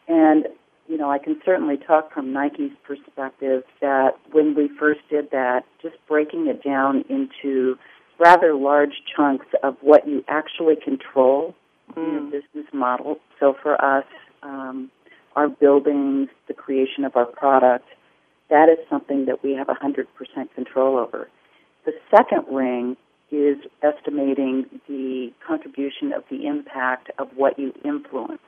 [0.06, 0.46] And,
[0.86, 5.64] you know, I can certainly talk from Nike's perspective that when we first did that,
[5.82, 7.76] just breaking it down into
[8.20, 11.54] rather large chunks of what you actually control
[11.92, 11.96] mm.
[11.96, 13.16] in your business model.
[13.40, 14.04] So for us,
[14.44, 14.90] um,
[15.34, 17.86] our buildings, the creation of our product,
[18.50, 20.06] that is something that we have 100%
[20.54, 21.28] control over.
[21.86, 22.96] The second ring
[23.30, 28.42] is estimating the contribution of the impact of what you influence.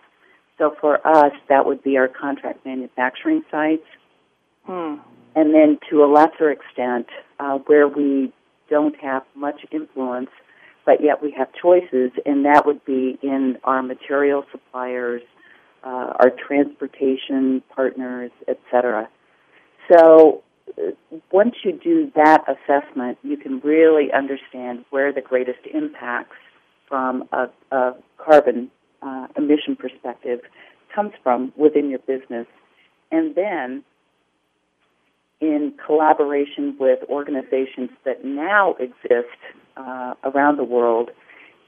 [0.58, 3.86] So for us, that would be our contract manufacturing sites.
[4.64, 4.96] Hmm.
[5.34, 7.06] And then to a lesser extent,
[7.40, 8.32] uh, where we
[8.68, 10.30] don't have much influence,
[10.84, 15.22] but yet we have choices, and that would be in our material suppliers,
[15.84, 19.08] uh, our transportation partners, etc.
[19.90, 20.42] So
[20.78, 20.92] uh,
[21.30, 26.36] once you do that assessment, you can really understand where the greatest impacts
[26.88, 28.70] from a, a carbon
[29.02, 30.40] uh, emission perspective
[30.94, 32.46] comes from within your business.
[33.10, 33.82] And then,
[35.40, 39.36] in collaboration with organizations that now exist
[39.76, 41.10] uh, around the world,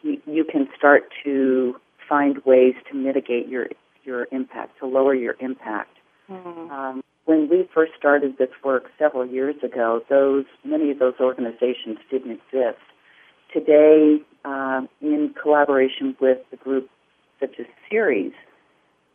[0.03, 1.75] you, you can start to
[2.09, 3.67] find ways to mitigate your
[4.05, 5.97] your impact, to lower your impact.
[6.31, 6.71] Mm-hmm.
[6.71, 11.99] Um, when we first started this work several years ago, those many of those organizations
[12.11, 12.81] didn't exist.
[13.53, 16.91] Today, uh, in collaboration with the group
[17.41, 18.33] such as Ceres,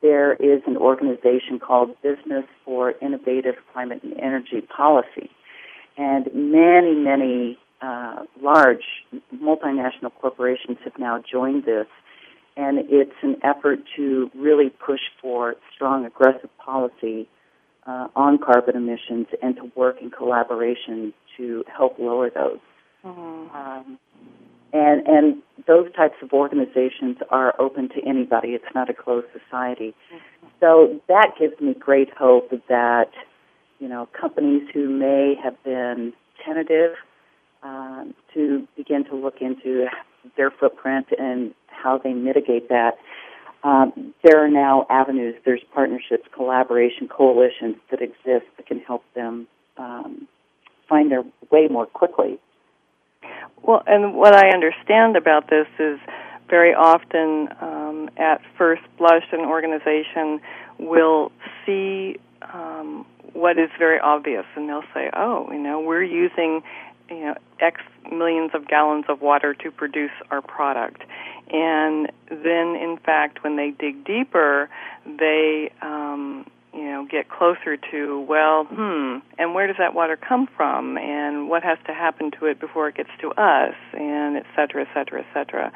[0.01, 5.29] there is an organization called Business for Innovative Climate and Energy Policy,
[5.97, 8.83] and many, many uh, large
[9.35, 11.87] multinational corporations have now joined this,
[12.55, 17.27] and it's an effort to really push for strong, aggressive policy
[17.85, 22.59] uh, on carbon emissions and to work in collaboration to help lower those.
[23.03, 23.55] Mm-hmm.
[23.55, 23.99] Um,
[24.71, 28.49] and and those types of organizations are open to anybody.
[28.49, 29.95] It's not a closed society.
[30.13, 30.47] Mm-hmm.
[30.59, 33.11] So that gives me great hope that
[33.79, 36.13] you know companies who may have been
[36.45, 36.95] tentative
[37.63, 39.87] um, to begin to look into
[40.37, 42.97] their footprint and how they mitigate that.
[43.63, 49.47] Um, there are now avenues, there's partnerships, collaboration, coalitions that exist that can help them
[49.77, 50.27] um,
[50.87, 52.39] find their way more quickly.
[53.61, 55.99] Well, and what I understand about this is
[56.49, 60.39] very often, um, at first blush, an organization
[60.79, 61.31] will
[61.65, 62.17] see
[62.53, 66.63] um, what is very obvious, and they'll say, "Oh, you know, we're using
[67.09, 67.81] you know X
[68.11, 71.03] millions of gallons of water to produce our product.
[71.51, 74.69] And then, in fact, when they dig deeper,
[75.05, 80.47] they um, you know get closer to well, hmm, and where does that water come
[80.55, 84.45] from, and what has to happen to it before it gets to us, and et
[84.55, 85.71] cetera, et cetera, et cetera.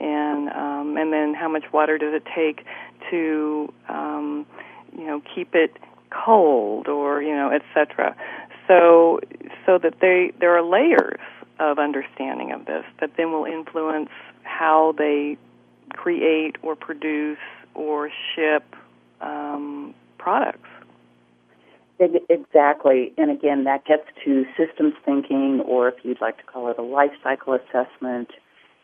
[0.00, 2.66] And um, and then how much water does it take
[3.10, 4.46] to um,
[4.96, 5.76] you know keep it
[6.10, 8.16] cold or you know et cetera
[8.68, 9.20] so
[9.66, 11.20] so that they there are layers
[11.58, 14.10] of understanding of this that then will influence
[14.42, 15.36] how they
[15.90, 17.38] create or produce
[17.74, 18.64] or ship
[19.20, 20.68] um, products.
[22.28, 23.12] Exactly.
[23.16, 26.82] And again, that gets to systems thinking, or if you'd like to call it a
[26.82, 28.30] life cycle assessment.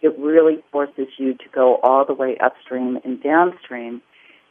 [0.01, 4.01] It really forces you to go all the way upstream and downstream.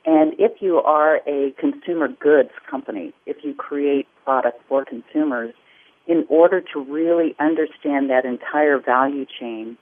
[0.08, 5.54] And if you are a consumer goods company, if you create products for consumers,
[6.08, 9.78] in order to really understand that entire value chain,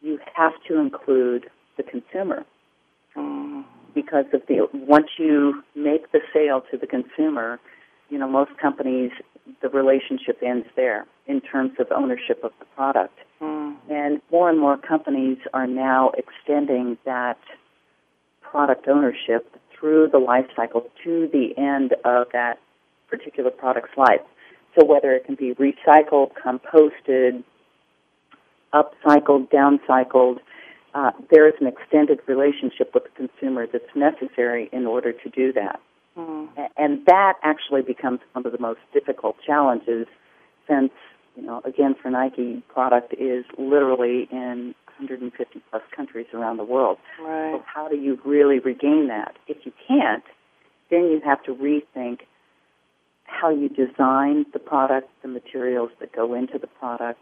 [0.00, 2.46] you have to include the consumer.
[3.14, 3.64] Mm.
[3.94, 7.60] Because of the once you make the sale to the consumer,
[8.08, 9.10] you know most companies
[9.60, 13.18] the relationship ends there in terms of ownership of the product.
[13.42, 13.76] Mm.
[13.90, 17.38] And more and more companies are now extending that
[18.50, 22.58] product ownership through the life cycle to the end of that
[23.08, 24.20] particular product's life.
[24.78, 27.42] So whether it can be recycled, composted,
[28.72, 30.38] upcycled, downcycled,
[30.94, 35.52] uh, there is an extended relationship with the consumer that's necessary in order to do
[35.52, 35.80] that.
[36.16, 36.48] Mm.
[36.76, 40.06] And that actually becomes one of the most difficult challenges
[40.68, 40.90] since,
[41.36, 46.98] you know, again, for Nike, product is literally in 150 plus countries around the world.
[47.20, 47.52] Right.
[47.52, 49.36] So how do you really regain that?
[49.46, 50.24] If you can't,
[50.90, 52.20] then you have to rethink
[53.24, 57.20] how you design the product, the materials that go into the product,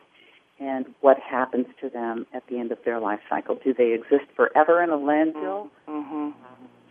[0.59, 3.59] and what happens to them at the end of their life cycle.
[3.63, 5.69] Do they exist forever in a landfill?
[5.89, 6.31] Mm-hmm.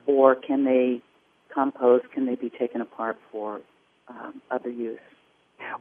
[0.05, 1.01] Or can they
[1.53, 2.11] compost?
[2.13, 3.61] Can they be taken apart for
[4.07, 4.99] um, other use?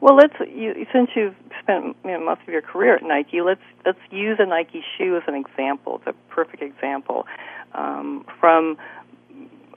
[0.01, 3.63] Well, let's you, since you've spent you know, most of your career at Nike, let's
[3.87, 6.01] let's use a Nike shoe as an example.
[6.07, 7.27] It's a perfect example
[7.75, 8.77] um, from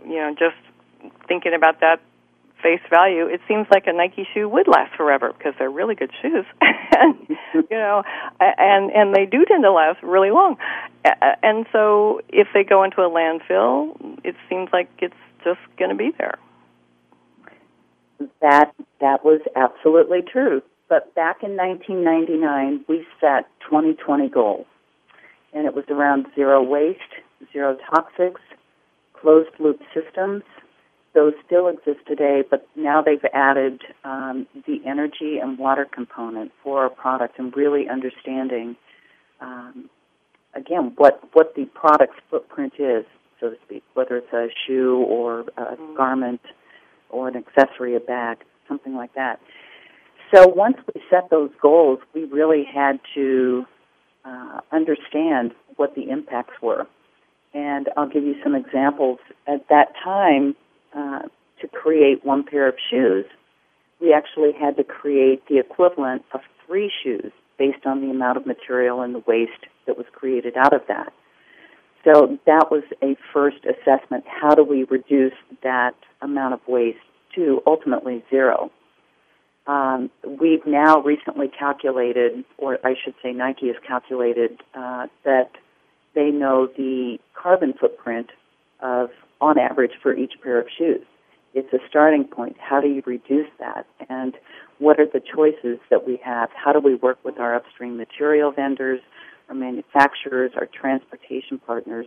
[0.06, 0.56] you know just
[1.28, 2.02] thinking about that
[2.62, 6.12] face value, it seems like a Nike shoe would last forever because they're really good
[6.22, 7.16] shoes, and
[7.54, 8.04] you know,
[8.40, 10.58] and and they do tend to last really long.
[11.44, 15.96] And so, if they go into a landfill, it seems like it's just going to
[15.96, 16.38] be there.
[18.42, 20.62] That that was absolutely true.
[20.90, 24.66] But back in 1999, we set 2020 goals,
[25.54, 27.00] and it was around zero waste,
[27.52, 28.40] zero toxics,
[29.14, 30.44] closed loop systems,
[31.18, 36.84] those still exist today, but now they've added um, the energy and water component for
[36.84, 38.76] our product and really understanding,
[39.42, 39.90] um,
[40.54, 43.04] again, what, what the product's footprint is,
[43.40, 45.96] so to speak, whether it's a shoe or a mm-hmm.
[45.98, 46.42] garment
[47.10, 48.38] or an accessory, a bag,
[48.68, 49.40] something like that.
[50.34, 53.66] So once we set those goals, we really had to
[54.26, 56.86] uh, understand what the impacts were.
[57.54, 59.20] And I'll give you some examples.
[59.48, 60.56] At that time,
[60.96, 61.22] uh,
[61.62, 63.26] to create one pair of shoes,
[64.02, 68.46] we actually had to create the equivalent of three shoes based on the amount of
[68.46, 71.14] material and the waste that was created out of that.
[72.08, 74.24] So that was a first assessment.
[74.28, 77.00] How do we reduce that amount of waste
[77.36, 78.72] to ultimately zero?
[79.68, 85.52] Um, we've now recently calculated, or I should say Nike has calculated, uh, that
[86.16, 88.30] they know the carbon footprint
[88.80, 89.10] of
[89.42, 91.06] on average for each pair of shoes.
[91.54, 92.56] It's a starting point.
[92.58, 93.86] How do you reduce that?
[94.10, 94.36] And
[94.80, 96.50] what are the choices that we have?
[96.56, 99.02] How do we work with our upstream material vendors,
[99.50, 102.06] our manufacturers, our transportation partners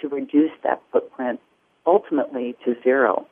[0.00, 1.40] to reduce that footprint
[1.86, 3.26] ultimately to zero?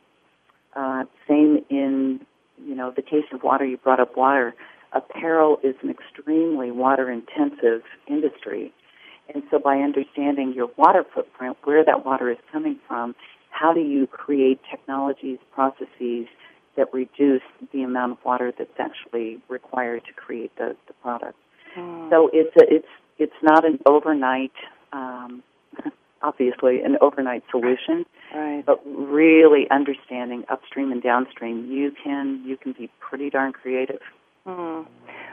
[0.74, 2.20] Uh, same in,
[2.64, 4.54] you know, the case of water, you brought up water.
[4.92, 8.72] Apparel is an extremely water intensive industry.
[9.32, 13.14] And so by understanding your water footprint, where that water is coming from,
[13.50, 16.26] how do you create technologies, processes
[16.76, 17.42] that reduce
[17.72, 21.36] the amount of water that's actually required to create the, the product?
[21.76, 22.10] Mm.
[22.10, 22.88] So it's a, it's
[23.18, 24.52] it's not an overnight,
[24.92, 25.42] um,
[26.22, 28.04] obviously an overnight solution,
[28.34, 28.64] right.
[28.64, 34.00] but really understanding upstream and downstream, you can you can be pretty darn creative.
[34.46, 34.86] Mm.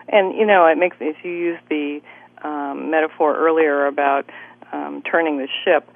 [0.09, 2.01] And you know, it makes if you use the
[2.43, 4.29] um, metaphor earlier about
[4.71, 5.89] um, turning the ship,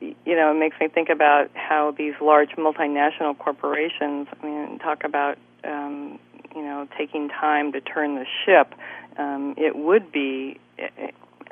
[0.00, 5.04] you know, it makes me think about how these large multinational corporations, I mean, talk
[5.04, 6.18] about, um,
[6.54, 8.74] you know, taking time to turn the ship.
[9.16, 10.58] Um, it would be,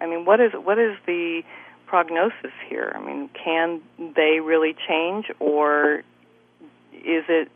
[0.02, 1.42] I mean, what is what is the
[1.86, 2.92] prognosis here?
[2.94, 6.02] I mean, can they really change, or
[6.92, 7.48] is it?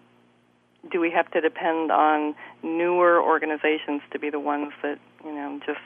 [0.90, 5.60] Do we have to depend on newer organizations to be the ones that you know
[5.66, 5.80] just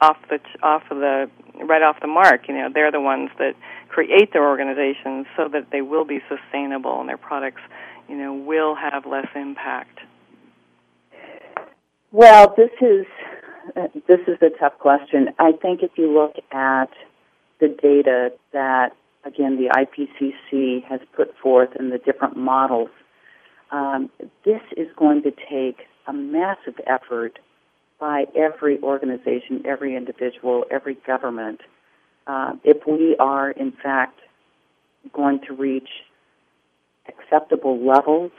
[0.00, 1.28] off the off of the
[1.64, 2.48] right off the mark.
[2.48, 3.54] You know, they're the ones that
[3.88, 7.62] create their organizations so that they will be sustainable and their products,
[8.08, 9.98] you know, will have less impact.
[12.12, 13.06] Well, this is
[13.74, 15.28] this is a tough question.
[15.38, 16.90] I think if you look at
[17.60, 22.90] the data that again the IPCC has put forth and the different models,
[23.70, 24.10] um,
[24.44, 27.38] this is going to take a massive effort
[27.98, 31.60] by every organization, every individual, every government,
[32.26, 34.20] uh, if we are in fact
[35.12, 35.88] going to reach
[37.08, 38.30] acceptable levels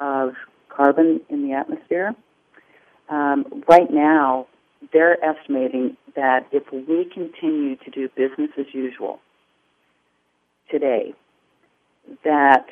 [0.00, 0.34] of
[0.68, 2.14] carbon in the atmosphere.
[3.08, 4.46] Um, right now,
[4.92, 9.20] they're estimating that if we continue to do business as usual
[10.70, 11.14] today,
[12.24, 12.66] that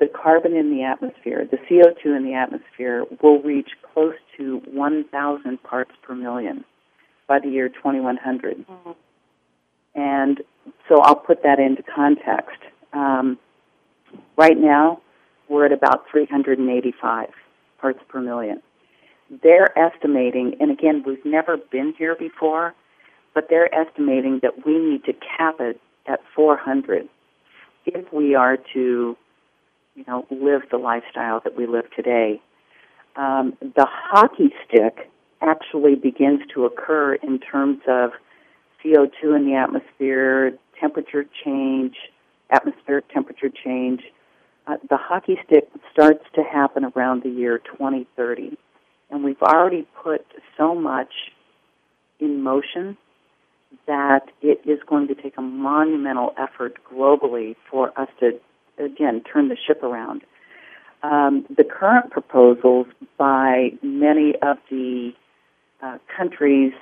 [0.00, 5.62] the carbon in the atmosphere, the CO2 in the atmosphere, will reach close to 1,000
[5.62, 6.64] parts per million
[7.26, 8.66] by the year 2100.
[8.66, 8.90] Mm-hmm.
[9.94, 10.40] And
[10.88, 12.58] so I'll put that into context.
[12.92, 13.38] Um,
[14.36, 15.00] right now,
[15.48, 17.28] we're at about 385
[17.80, 18.62] parts per million.
[19.42, 22.74] They're estimating, and again, we've never been here before,
[23.34, 27.08] but they're estimating that we need to cap it at 400
[27.86, 29.16] if we are to
[29.94, 32.40] you know, live the lifestyle that we live today.
[33.16, 35.10] Um, the hockey stick
[35.40, 38.10] actually begins to occur in terms of
[38.84, 41.94] CO2 in the atmosphere, temperature change,
[42.50, 44.02] atmospheric temperature change.
[44.66, 48.56] Uh, the hockey stick starts to happen around the year 2030.
[49.14, 50.26] And we've already put
[50.58, 51.12] so much
[52.18, 52.96] in motion
[53.86, 58.40] that it is going to take a monumental effort globally for us to
[58.76, 60.22] again, turn the ship around.
[61.04, 62.86] Um, the current proposals
[63.16, 65.12] by many of the
[65.80, 66.72] uh, countries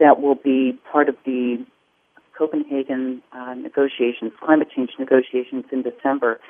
[0.00, 1.64] that will be part of the
[2.36, 6.40] Copenhagen uh, negotiations, climate change negotiations in December,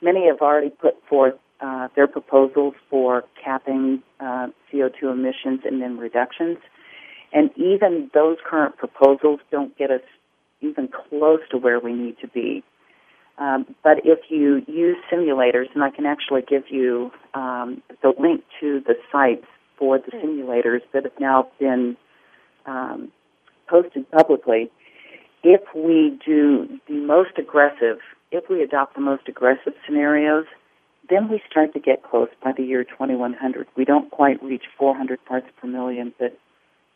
[0.00, 5.96] many have already put forth uh, their proposals for capping uh, CO2 emissions and then
[5.96, 6.58] reductions.
[7.32, 10.02] And even those current proposals don't get us
[10.60, 12.62] even close to where we need to be.
[13.38, 18.44] Um, but if you use simulators, and I can actually give you um, the link
[18.60, 19.46] to the sites
[19.78, 21.96] for the simulators that have now been
[22.66, 23.10] um,
[23.68, 24.70] posted publicly,
[25.42, 27.98] if we do the most aggressive,
[28.30, 30.44] if we adopt the most aggressive scenarios,
[31.08, 33.66] then we start to get close by the year 2100.
[33.76, 36.38] We don't quite reach 400 parts per million, but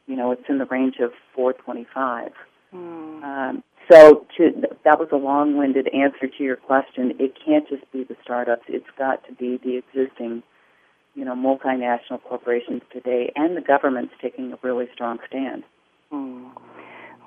[0.06, 2.32] you know it's in the range of 425.
[2.74, 3.22] Mm.
[3.22, 4.50] Um, so to,
[4.84, 7.14] that was a long-winded answer to your question.
[7.18, 8.64] It can't just be the startups.
[8.68, 10.42] It's got to be the existing,
[11.14, 15.64] you know, multinational corporations today and the government's taking a really strong stand.
[16.12, 16.50] Mm.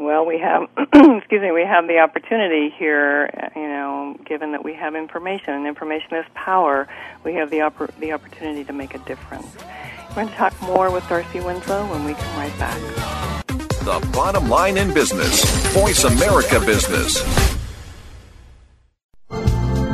[0.01, 4.73] Well, we have, excuse me, we have the opportunity here, you know, given that we
[4.73, 6.87] have information and information is power,
[7.23, 9.45] we have the, oppor- the opportunity to make a difference.
[10.09, 12.79] We're going to talk more with Darcy Winslow when we come right back.
[13.47, 15.45] The bottom line in business.
[15.67, 17.50] Voice America Business.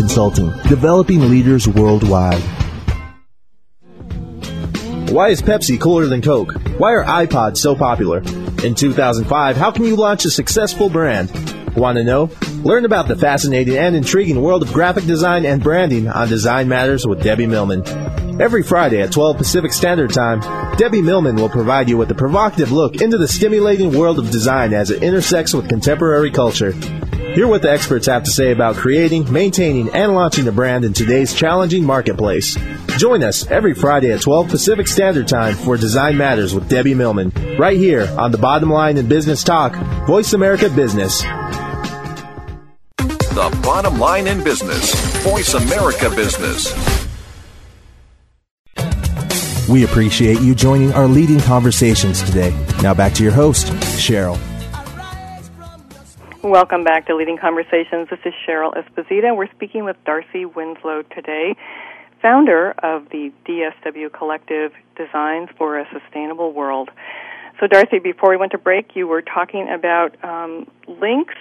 [0.00, 2.40] Consulting, developing leaders worldwide.
[5.10, 6.54] Why is Pepsi cooler than Coke?
[6.78, 8.20] Why are iPods so popular?
[8.64, 11.28] In 2005, how can you launch a successful brand?
[11.76, 12.30] Want to know?
[12.62, 17.06] Learn about the fascinating and intriguing world of graphic design and branding on Design Matters
[17.06, 17.86] with Debbie Millman.
[18.40, 20.40] Every Friday at 12 Pacific Standard Time,
[20.78, 24.72] Debbie Millman will provide you with a provocative look into the stimulating world of design
[24.72, 26.72] as it intersects with contemporary culture.
[27.34, 30.92] Hear what the experts have to say about creating, maintaining, and launching a brand in
[30.92, 32.58] today's challenging marketplace.
[32.98, 37.30] Join us every Friday at 12 Pacific Standard Time for Design Matters with Debbie Millman,
[37.56, 39.76] right here on the Bottom Line in Business Talk,
[40.08, 41.22] Voice America Business.
[43.30, 46.74] The bottom line in business, Voice America Business.
[49.68, 52.50] We appreciate you joining our leading conversations today.
[52.82, 54.36] Now back to your host, Cheryl.
[56.42, 58.08] Welcome back to Leading Conversations.
[58.08, 59.36] This is Cheryl Esposito.
[59.36, 61.54] We're speaking with Darcy Winslow today,
[62.22, 66.88] founder of the DSW Collective Designs for a Sustainable World.
[67.60, 71.34] So, Darcy, before we went to break, you were talking about um, links,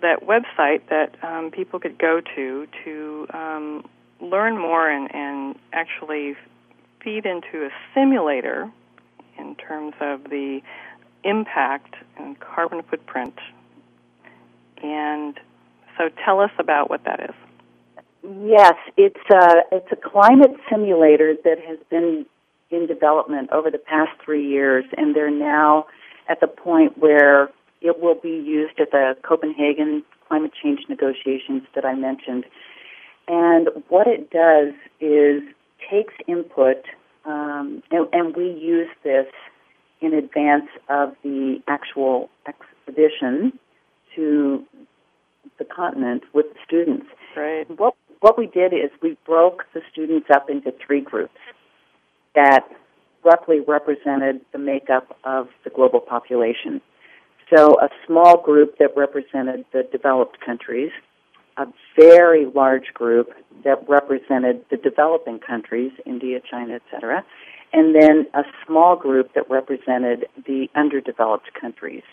[0.00, 3.88] that website that um, people could go to to um,
[4.20, 6.34] learn more and, and actually
[7.00, 8.68] feed into a simulator
[9.38, 10.60] in terms of the
[11.22, 13.38] impact and carbon footprint
[14.84, 15.40] and
[15.96, 17.34] so tell us about what that is.
[18.22, 22.26] Yes, it's a, it's a climate simulator that has been
[22.70, 25.86] in development over the past three years, and they're now
[26.28, 31.84] at the point where it will be used at the Copenhagen climate change negotiations that
[31.84, 32.44] I mentioned.
[33.28, 35.42] And what it does is
[35.90, 36.84] takes input,
[37.24, 39.26] um, and, and we use this
[40.00, 43.58] in advance of the actual expedition
[44.14, 44.64] to
[45.58, 47.06] the continent with the students.
[47.36, 47.66] Right.
[47.78, 51.38] What what we did is we broke the students up into three groups
[52.34, 52.62] that
[53.22, 56.80] roughly represented the makeup of the global population.
[57.54, 60.90] So a small group that represented the developed countries,
[61.56, 61.66] a
[61.98, 63.30] very large group
[63.64, 67.24] that represented the developing countries, India, China, etc.,
[67.72, 72.04] and then a small group that represented the underdeveloped countries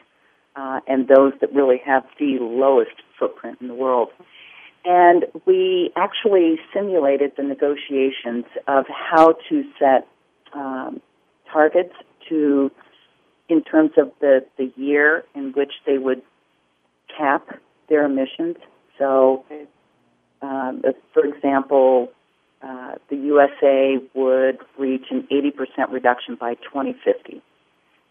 [0.55, 4.09] uh, and those that really have the lowest footprint in the world.
[4.83, 10.07] And we actually simulated the negotiations of how to set
[10.53, 11.01] um,
[11.51, 11.93] targets
[12.29, 12.71] to,
[13.47, 16.23] in terms of the, the year in which they would
[17.15, 17.59] cap
[17.89, 18.57] their emissions.
[18.97, 19.45] So,
[20.41, 20.81] um,
[21.13, 22.11] for example,
[22.63, 27.41] uh, the USA would reach an 80% reduction by 2050.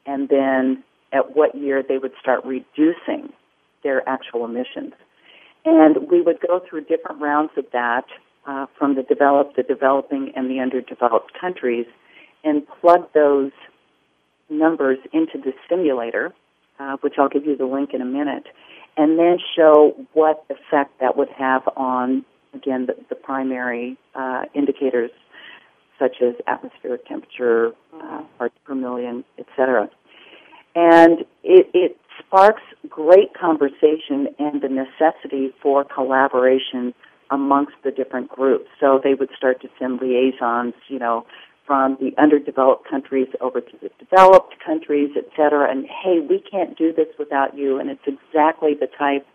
[0.07, 3.33] And then at what year they would start reducing
[3.83, 4.93] their actual emissions.
[5.65, 8.05] And we would go through different rounds of that
[8.47, 11.87] uh, from the developed, the developing, and the underdeveloped countries
[12.43, 13.53] and plug those
[14.49, 16.33] numbers into the simulator,
[16.79, 18.47] uh, which I'll give you the link in a minute,
[18.97, 22.25] and then show what effect that would have on,
[22.55, 25.11] again, the, the primary uh, indicators
[25.99, 29.91] such as atmospheric temperature, uh, parts per million, et cetera
[30.75, 36.95] and it, it sparks great conversation and the necessity for collaboration
[37.31, 38.69] amongst the different groups.
[38.81, 41.27] So they would start to send liaisons, you know,
[41.67, 45.71] from the underdeveloped countries over to the developed countries, et cetera.
[45.71, 47.79] And hey, we can't do this without you.
[47.79, 49.27] And it's exactly the type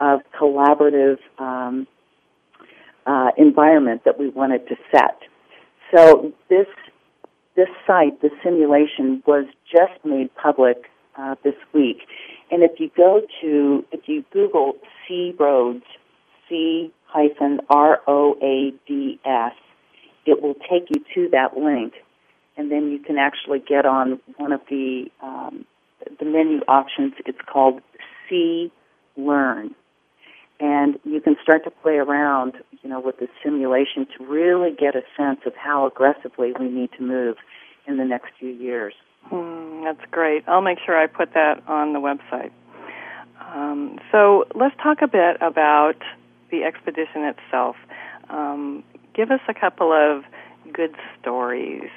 [0.00, 1.86] of collaborative um,
[3.06, 5.18] uh, environment that we wanted to set.
[5.94, 6.66] So this
[7.56, 11.98] this site, the simulation, was just made public uh, this week.
[12.50, 14.74] And if you go to, if you Google
[15.08, 15.82] C-ROADS,
[16.48, 19.52] C hyphen R O A D S,
[20.26, 21.94] it will take you to that link,
[22.56, 25.64] and then you can actually get on one of the um,
[26.18, 27.14] the menu options.
[27.24, 27.80] It's called
[28.28, 28.70] C
[29.16, 29.74] Learn,
[30.60, 34.96] and you can start to play around, you know, with the simulation to really get
[34.96, 37.36] a sense of how aggressively we need to move
[37.86, 38.94] in the next few years.
[39.30, 40.44] Mm, that's great.
[40.48, 42.50] I'll make sure I put that on the website.
[43.40, 45.96] Um, so let's talk a bit about
[46.50, 47.76] the expedition itself.
[48.30, 48.82] Um,
[49.14, 50.24] give us a couple of
[50.72, 51.90] good stories.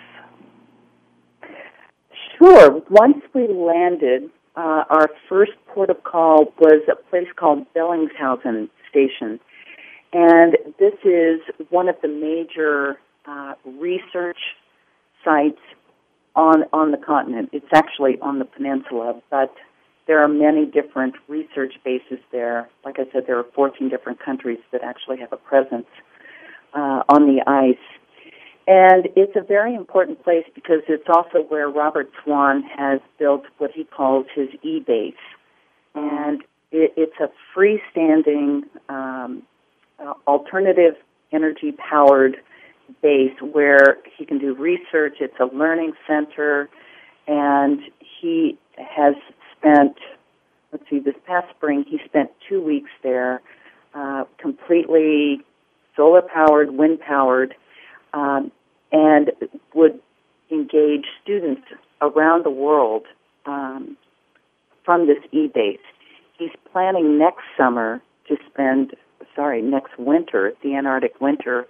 [2.38, 2.82] Sure.
[2.90, 9.40] Once we landed, uh, our first port of call was a place called Bellingshausen Station.
[10.12, 11.40] And this is
[11.70, 14.40] one of the major uh, research
[15.24, 15.60] sites
[16.36, 17.50] on on the continent.
[17.52, 19.54] It's actually on the peninsula, but
[20.08, 22.68] there are many different research bases there.
[22.84, 25.86] Like I said, there are 14 different countries that actually have a presence
[26.74, 27.99] uh, on the ice.
[28.70, 33.72] And it's a very important place because it's also where Robert Swan has built what
[33.72, 35.16] he calls his e-base.
[35.96, 39.42] And it, it's a freestanding, um,
[39.98, 40.94] uh, alternative
[41.32, 42.38] energy powered
[43.02, 45.16] base where he can do research.
[45.20, 46.70] It's a learning center,
[47.28, 47.80] and
[48.22, 49.16] he has
[49.58, 49.98] spent,
[50.72, 53.42] let's see, this past spring, he spent two weeks there,
[53.96, 55.42] uh, completely
[55.96, 57.56] solar powered, wind powered,
[58.14, 58.52] um,
[58.92, 59.32] and
[59.74, 60.00] would
[60.52, 61.62] engage students
[62.02, 63.04] around the world
[63.46, 63.98] um,
[64.84, 65.80] from this e-base.
[66.38, 68.96] He's planning next summer to spend,
[69.36, 71.68] sorry, next winter, the Antarctic winter,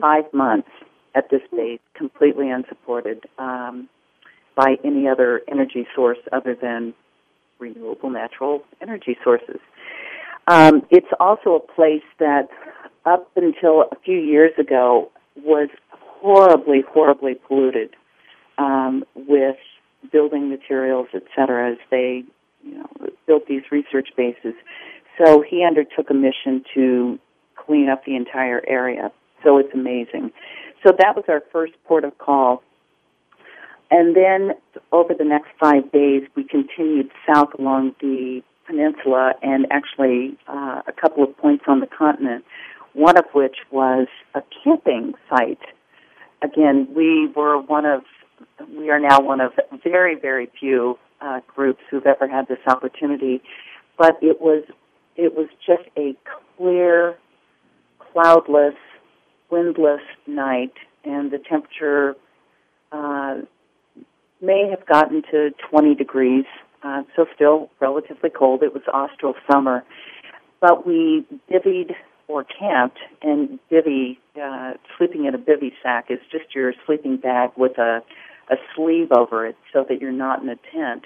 [0.00, 0.68] five months
[1.14, 3.88] at this base, completely unsupported um,
[4.54, 6.92] by any other energy source other than
[7.58, 9.60] renewable natural energy sources.
[10.46, 12.48] Um, it's also a place that,
[13.04, 15.68] up until a few years ago, was
[16.20, 17.90] horribly, horribly polluted
[18.58, 19.56] um, with
[20.12, 22.24] building materials, et cetera, as they
[22.64, 24.54] you know, built these research bases.
[25.18, 27.18] So he undertook a mission to
[27.56, 29.10] clean up the entire area.
[29.44, 30.30] So it's amazing.
[30.84, 32.62] So that was our first port of call.
[33.90, 34.52] And then
[34.92, 40.92] over the next five days, we continued south along the peninsula and actually uh, a
[40.92, 42.44] couple of points on the continent,
[42.92, 45.60] one of which was a camping site.
[46.42, 48.02] Again, we were one of,
[48.76, 53.42] we are now one of very, very few uh, groups who've ever had this opportunity,
[53.96, 54.64] but it was,
[55.16, 56.14] it was just a
[56.56, 57.16] clear,
[58.12, 58.74] cloudless,
[59.50, 60.74] windless night,
[61.04, 62.14] and the temperature
[62.92, 63.38] uh,
[64.40, 66.44] may have gotten to 20 degrees,
[66.84, 68.62] uh, so still relatively cold.
[68.62, 69.84] It was austral summer.
[70.60, 71.94] But we bivvied
[72.28, 77.50] or camped, and bivvy, uh, sleeping in a bivvy sack is just your sleeping bag
[77.56, 78.02] with a,
[78.50, 81.04] a sleeve over it so that you're not in a tent.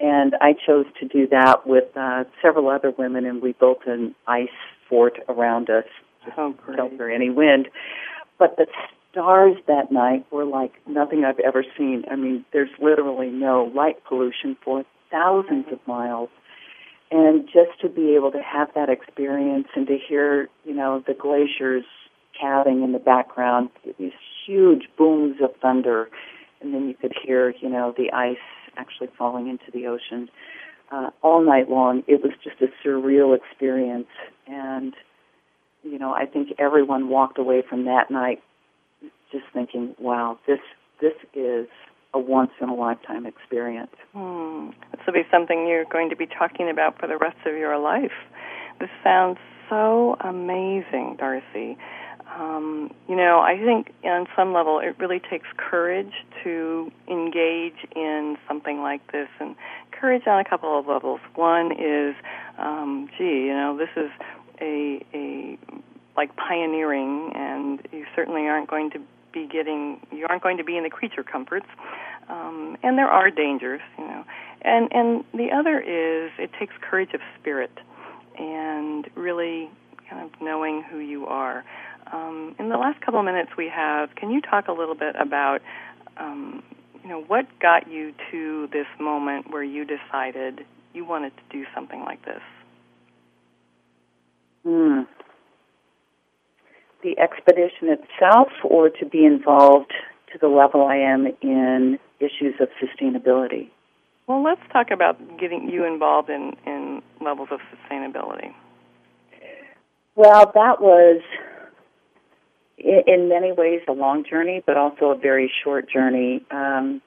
[0.00, 4.14] And I chose to do that with uh, several other women, and we built an
[4.26, 4.48] ice
[4.88, 5.84] fort around us
[6.24, 7.68] to oh, shelter any wind.
[8.38, 8.66] But the
[9.12, 12.04] stars that night were like nothing I've ever seen.
[12.10, 16.30] I mean, there's literally no light pollution for thousands of miles.
[17.10, 21.14] And just to be able to have that experience and to hear, you know, the
[21.14, 21.84] glaciers
[22.38, 24.12] calving in the background, these
[24.46, 26.08] huge booms of thunder,
[26.60, 28.36] and then you could hear, you know, the ice
[28.76, 30.28] actually falling into the ocean
[30.90, 32.02] uh, all night long.
[32.06, 34.08] It was just a surreal experience,
[34.46, 34.94] and
[35.82, 38.42] you know, I think everyone walked away from that night
[39.30, 40.60] just thinking, wow, this
[41.00, 41.66] this is
[42.14, 43.94] a once in a lifetime experience.
[44.12, 44.70] Hmm.
[44.92, 47.78] This will be something you're going to be talking about for the rest of your
[47.78, 48.12] life.
[48.80, 49.38] This sounds
[49.68, 51.76] so amazing, Darcy.
[52.38, 56.12] Um, you know, I think on some level it really takes courage
[56.42, 59.54] to engage in something like this, and
[59.92, 61.20] courage on a couple of levels.
[61.34, 62.14] One is,
[62.58, 64.10] um, gee, you know, this is
[64.60, 65.58] a a
[66.16, 69.00] like pioneering, and you certainly aren't going to
[69.34, 71.66] be getting you aren't going to be in the creature comforts.
[72.28, 74.24] Um, and there are dangers you know.
[74.62, 77.72] And and the other is it takes courage of spirit
[78.38, 79.68] and really
[80.08, 81.64] kind of knowing who you are.
[82.12, 85.16] Um, in the last couple of minutes we have can you talk a little bit
[85.20, 85.60] about
[86.16, 86.62] um,
[87.02, 90.64] you know what got you to this moment where you decided
[90.94, 92.42] you wanted to do something like this?
[94.64, 95.02] Hmm
[97.04, 99.92] the expedition itself or to be involved
[100.32, 103.68] to the level I am in issues of sustainability?
[104.26, 108.52] Well, let's talk about getting you involved in, in levels of sustainability.
[110.16, 111.20] Well, that was
[112.78, 116.44] in many ways a long journey, but also a very short journey.
[116.50, 117.02] Um,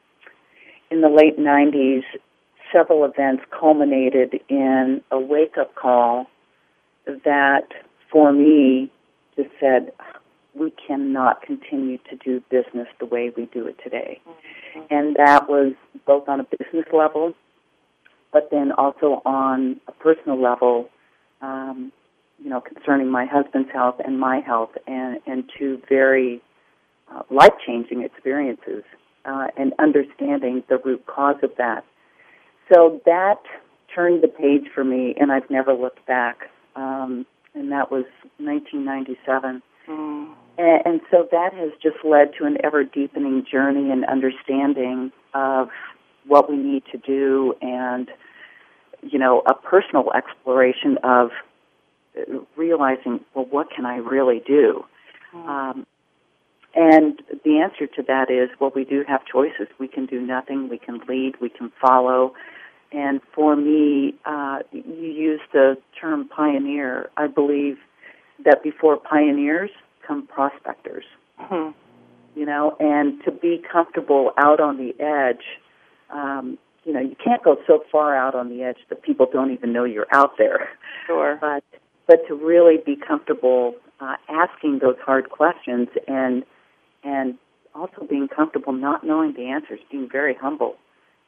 [0.91, 2.03] in the late 90s,
[2.71, 6.27] several events culminated in a wake up call
[7.05, 7.67] that,
[8.11, 8.91] for me,
[9.37, 9.93] just said,
[10.53, 14.19] we cannot continue to do business the way we do it today.
[14.27, 14.79] Mm-hmm.
[14.89, 15.73] And that was
[16.05, 17.33] both on a business level,
[18.33, 20.89] but then also on a personal level,
[21.41, 21.91] um,
[22.43, 26.41] you know, concerning my husband's health and my health, and, and two very
[27.11, 28.83] uh, life changing experiences,
[29.25, 31.83] uh, and understanding the root cause of that.
[32.73, 33.41] So that
[33.93, 36.49] turned the page for me, and I've never looked back.
[36.75, 37.25] Um,
[37.57, 38.05] and that was
[38.37, 39.61] 1997.
[39.87, 40.33] Mm.
[40.57, 45.69] And, and so that has just led to an ever deepening journey and understanding of
[46.25, 48.09] what we need to do and
[49.01, 51.29] you know, a personal exploration of
[52.55, 54.85] realizing, well, what can I really do?
[55.33, 55.49] Mm-hmm.
[55.49, 55.87] Um,
[56.75, 59.67] and the answer to that is, well, we do have choices.
[59.79, 60.69] We can do nothing.
[60.69, 61.35] We can lead.
[61.41, 62.33] We can follow.
[62.91, 67.09] And for me, uh, you use the term pioneer.
[67.17, 67.77] I believe
[68.45, 69.71] that before pioneers
[70.05, 71.03] come prospectors.
[71.39, 71.71] Mm-hmm.
[72.39, 75.43] You know, and to be comfortable out on the edge,
[76.11, 79.51] um, you know, you can't go so far out on the edge that people don't
[79.51, 80.69] even know you're out there.
[81.05, 81.37] Sure.
[81.41, 81.63] But
[82.07, 86.43] but to really be comfortable uh, asking those hard questions and
[87.03, 87.37] and
[87.75, 90.77] also being comfortable not knowing the answers, being very humble,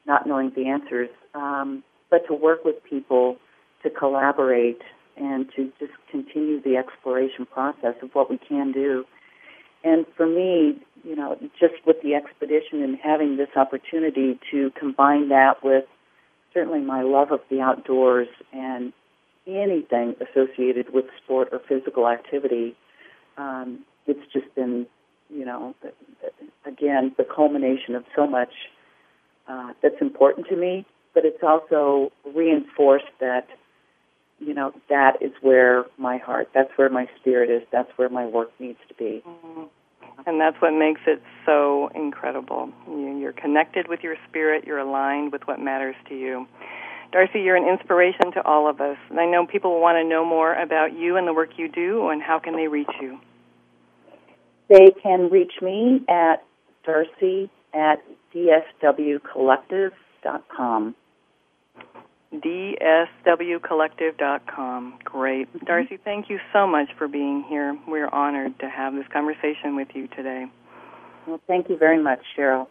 [0.06, 3.36] not knowing the answers, um, but to work with people,
[3.82, 4.80] to collaborate,
[5.16, 9.04] and to just continue the exploration process of what we can do.
[9.84, 15.28] And for me, you know, just with the expedition and having this opportunity to combine
[15.30, 15.84] that with
[16.52, 18.92] certainly my love of the outdoors and
[19.46, 22.76] anything associated with sport or physical activity,
[23.38, 24.86] um, it's just been,
[25.30, 25.74] you know,
[26.66, 28.52] again, the culmination of so much
[29.48, 33.48] uh, that's important to me, but it's also reinforced that,
[34.38, 38.26] you know, that is where my heart, that's where my spirit is, that's where my
[38.26, 39.22] work needs to be.
[39.26, 39.62] Mm-hmm.
[40.26, 42.70] And that's what makes it so incredible.
[42.88, 46.46] You're connected with your spirit, you're aligned with what matters to you.
[47.12, 48.96] Darcy, you're an inspiration to all of us.
[49.08, 52.08] And I know people want to know more about you and the work you do,
[52.08, 53.18] and how can they reach you?
[54.68, 56.44] They can reach me at
[56.84, 58.02] Darcy at
[58.34, 60.94] dswcollective.com.
[62.32, 64.98] dswcollective.com.
[65.04, 65.48] Great.
[65.48, 65.66] Mm-hmm.
[65.66, 67.76] Darcy, thank you so much for being here.
[67.88, 70.46] We're honored to have this conversation with you today.
[71.26, 72.66] Well, thank you very much, Cheryl.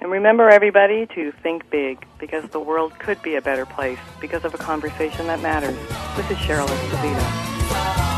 [0.00, 4.44] And remember, everybody, to think big because the world could be a better place because
[4.44, 5.76] of a conversation that matters.
[6.16, 7.47] This is Cheryl Esposito.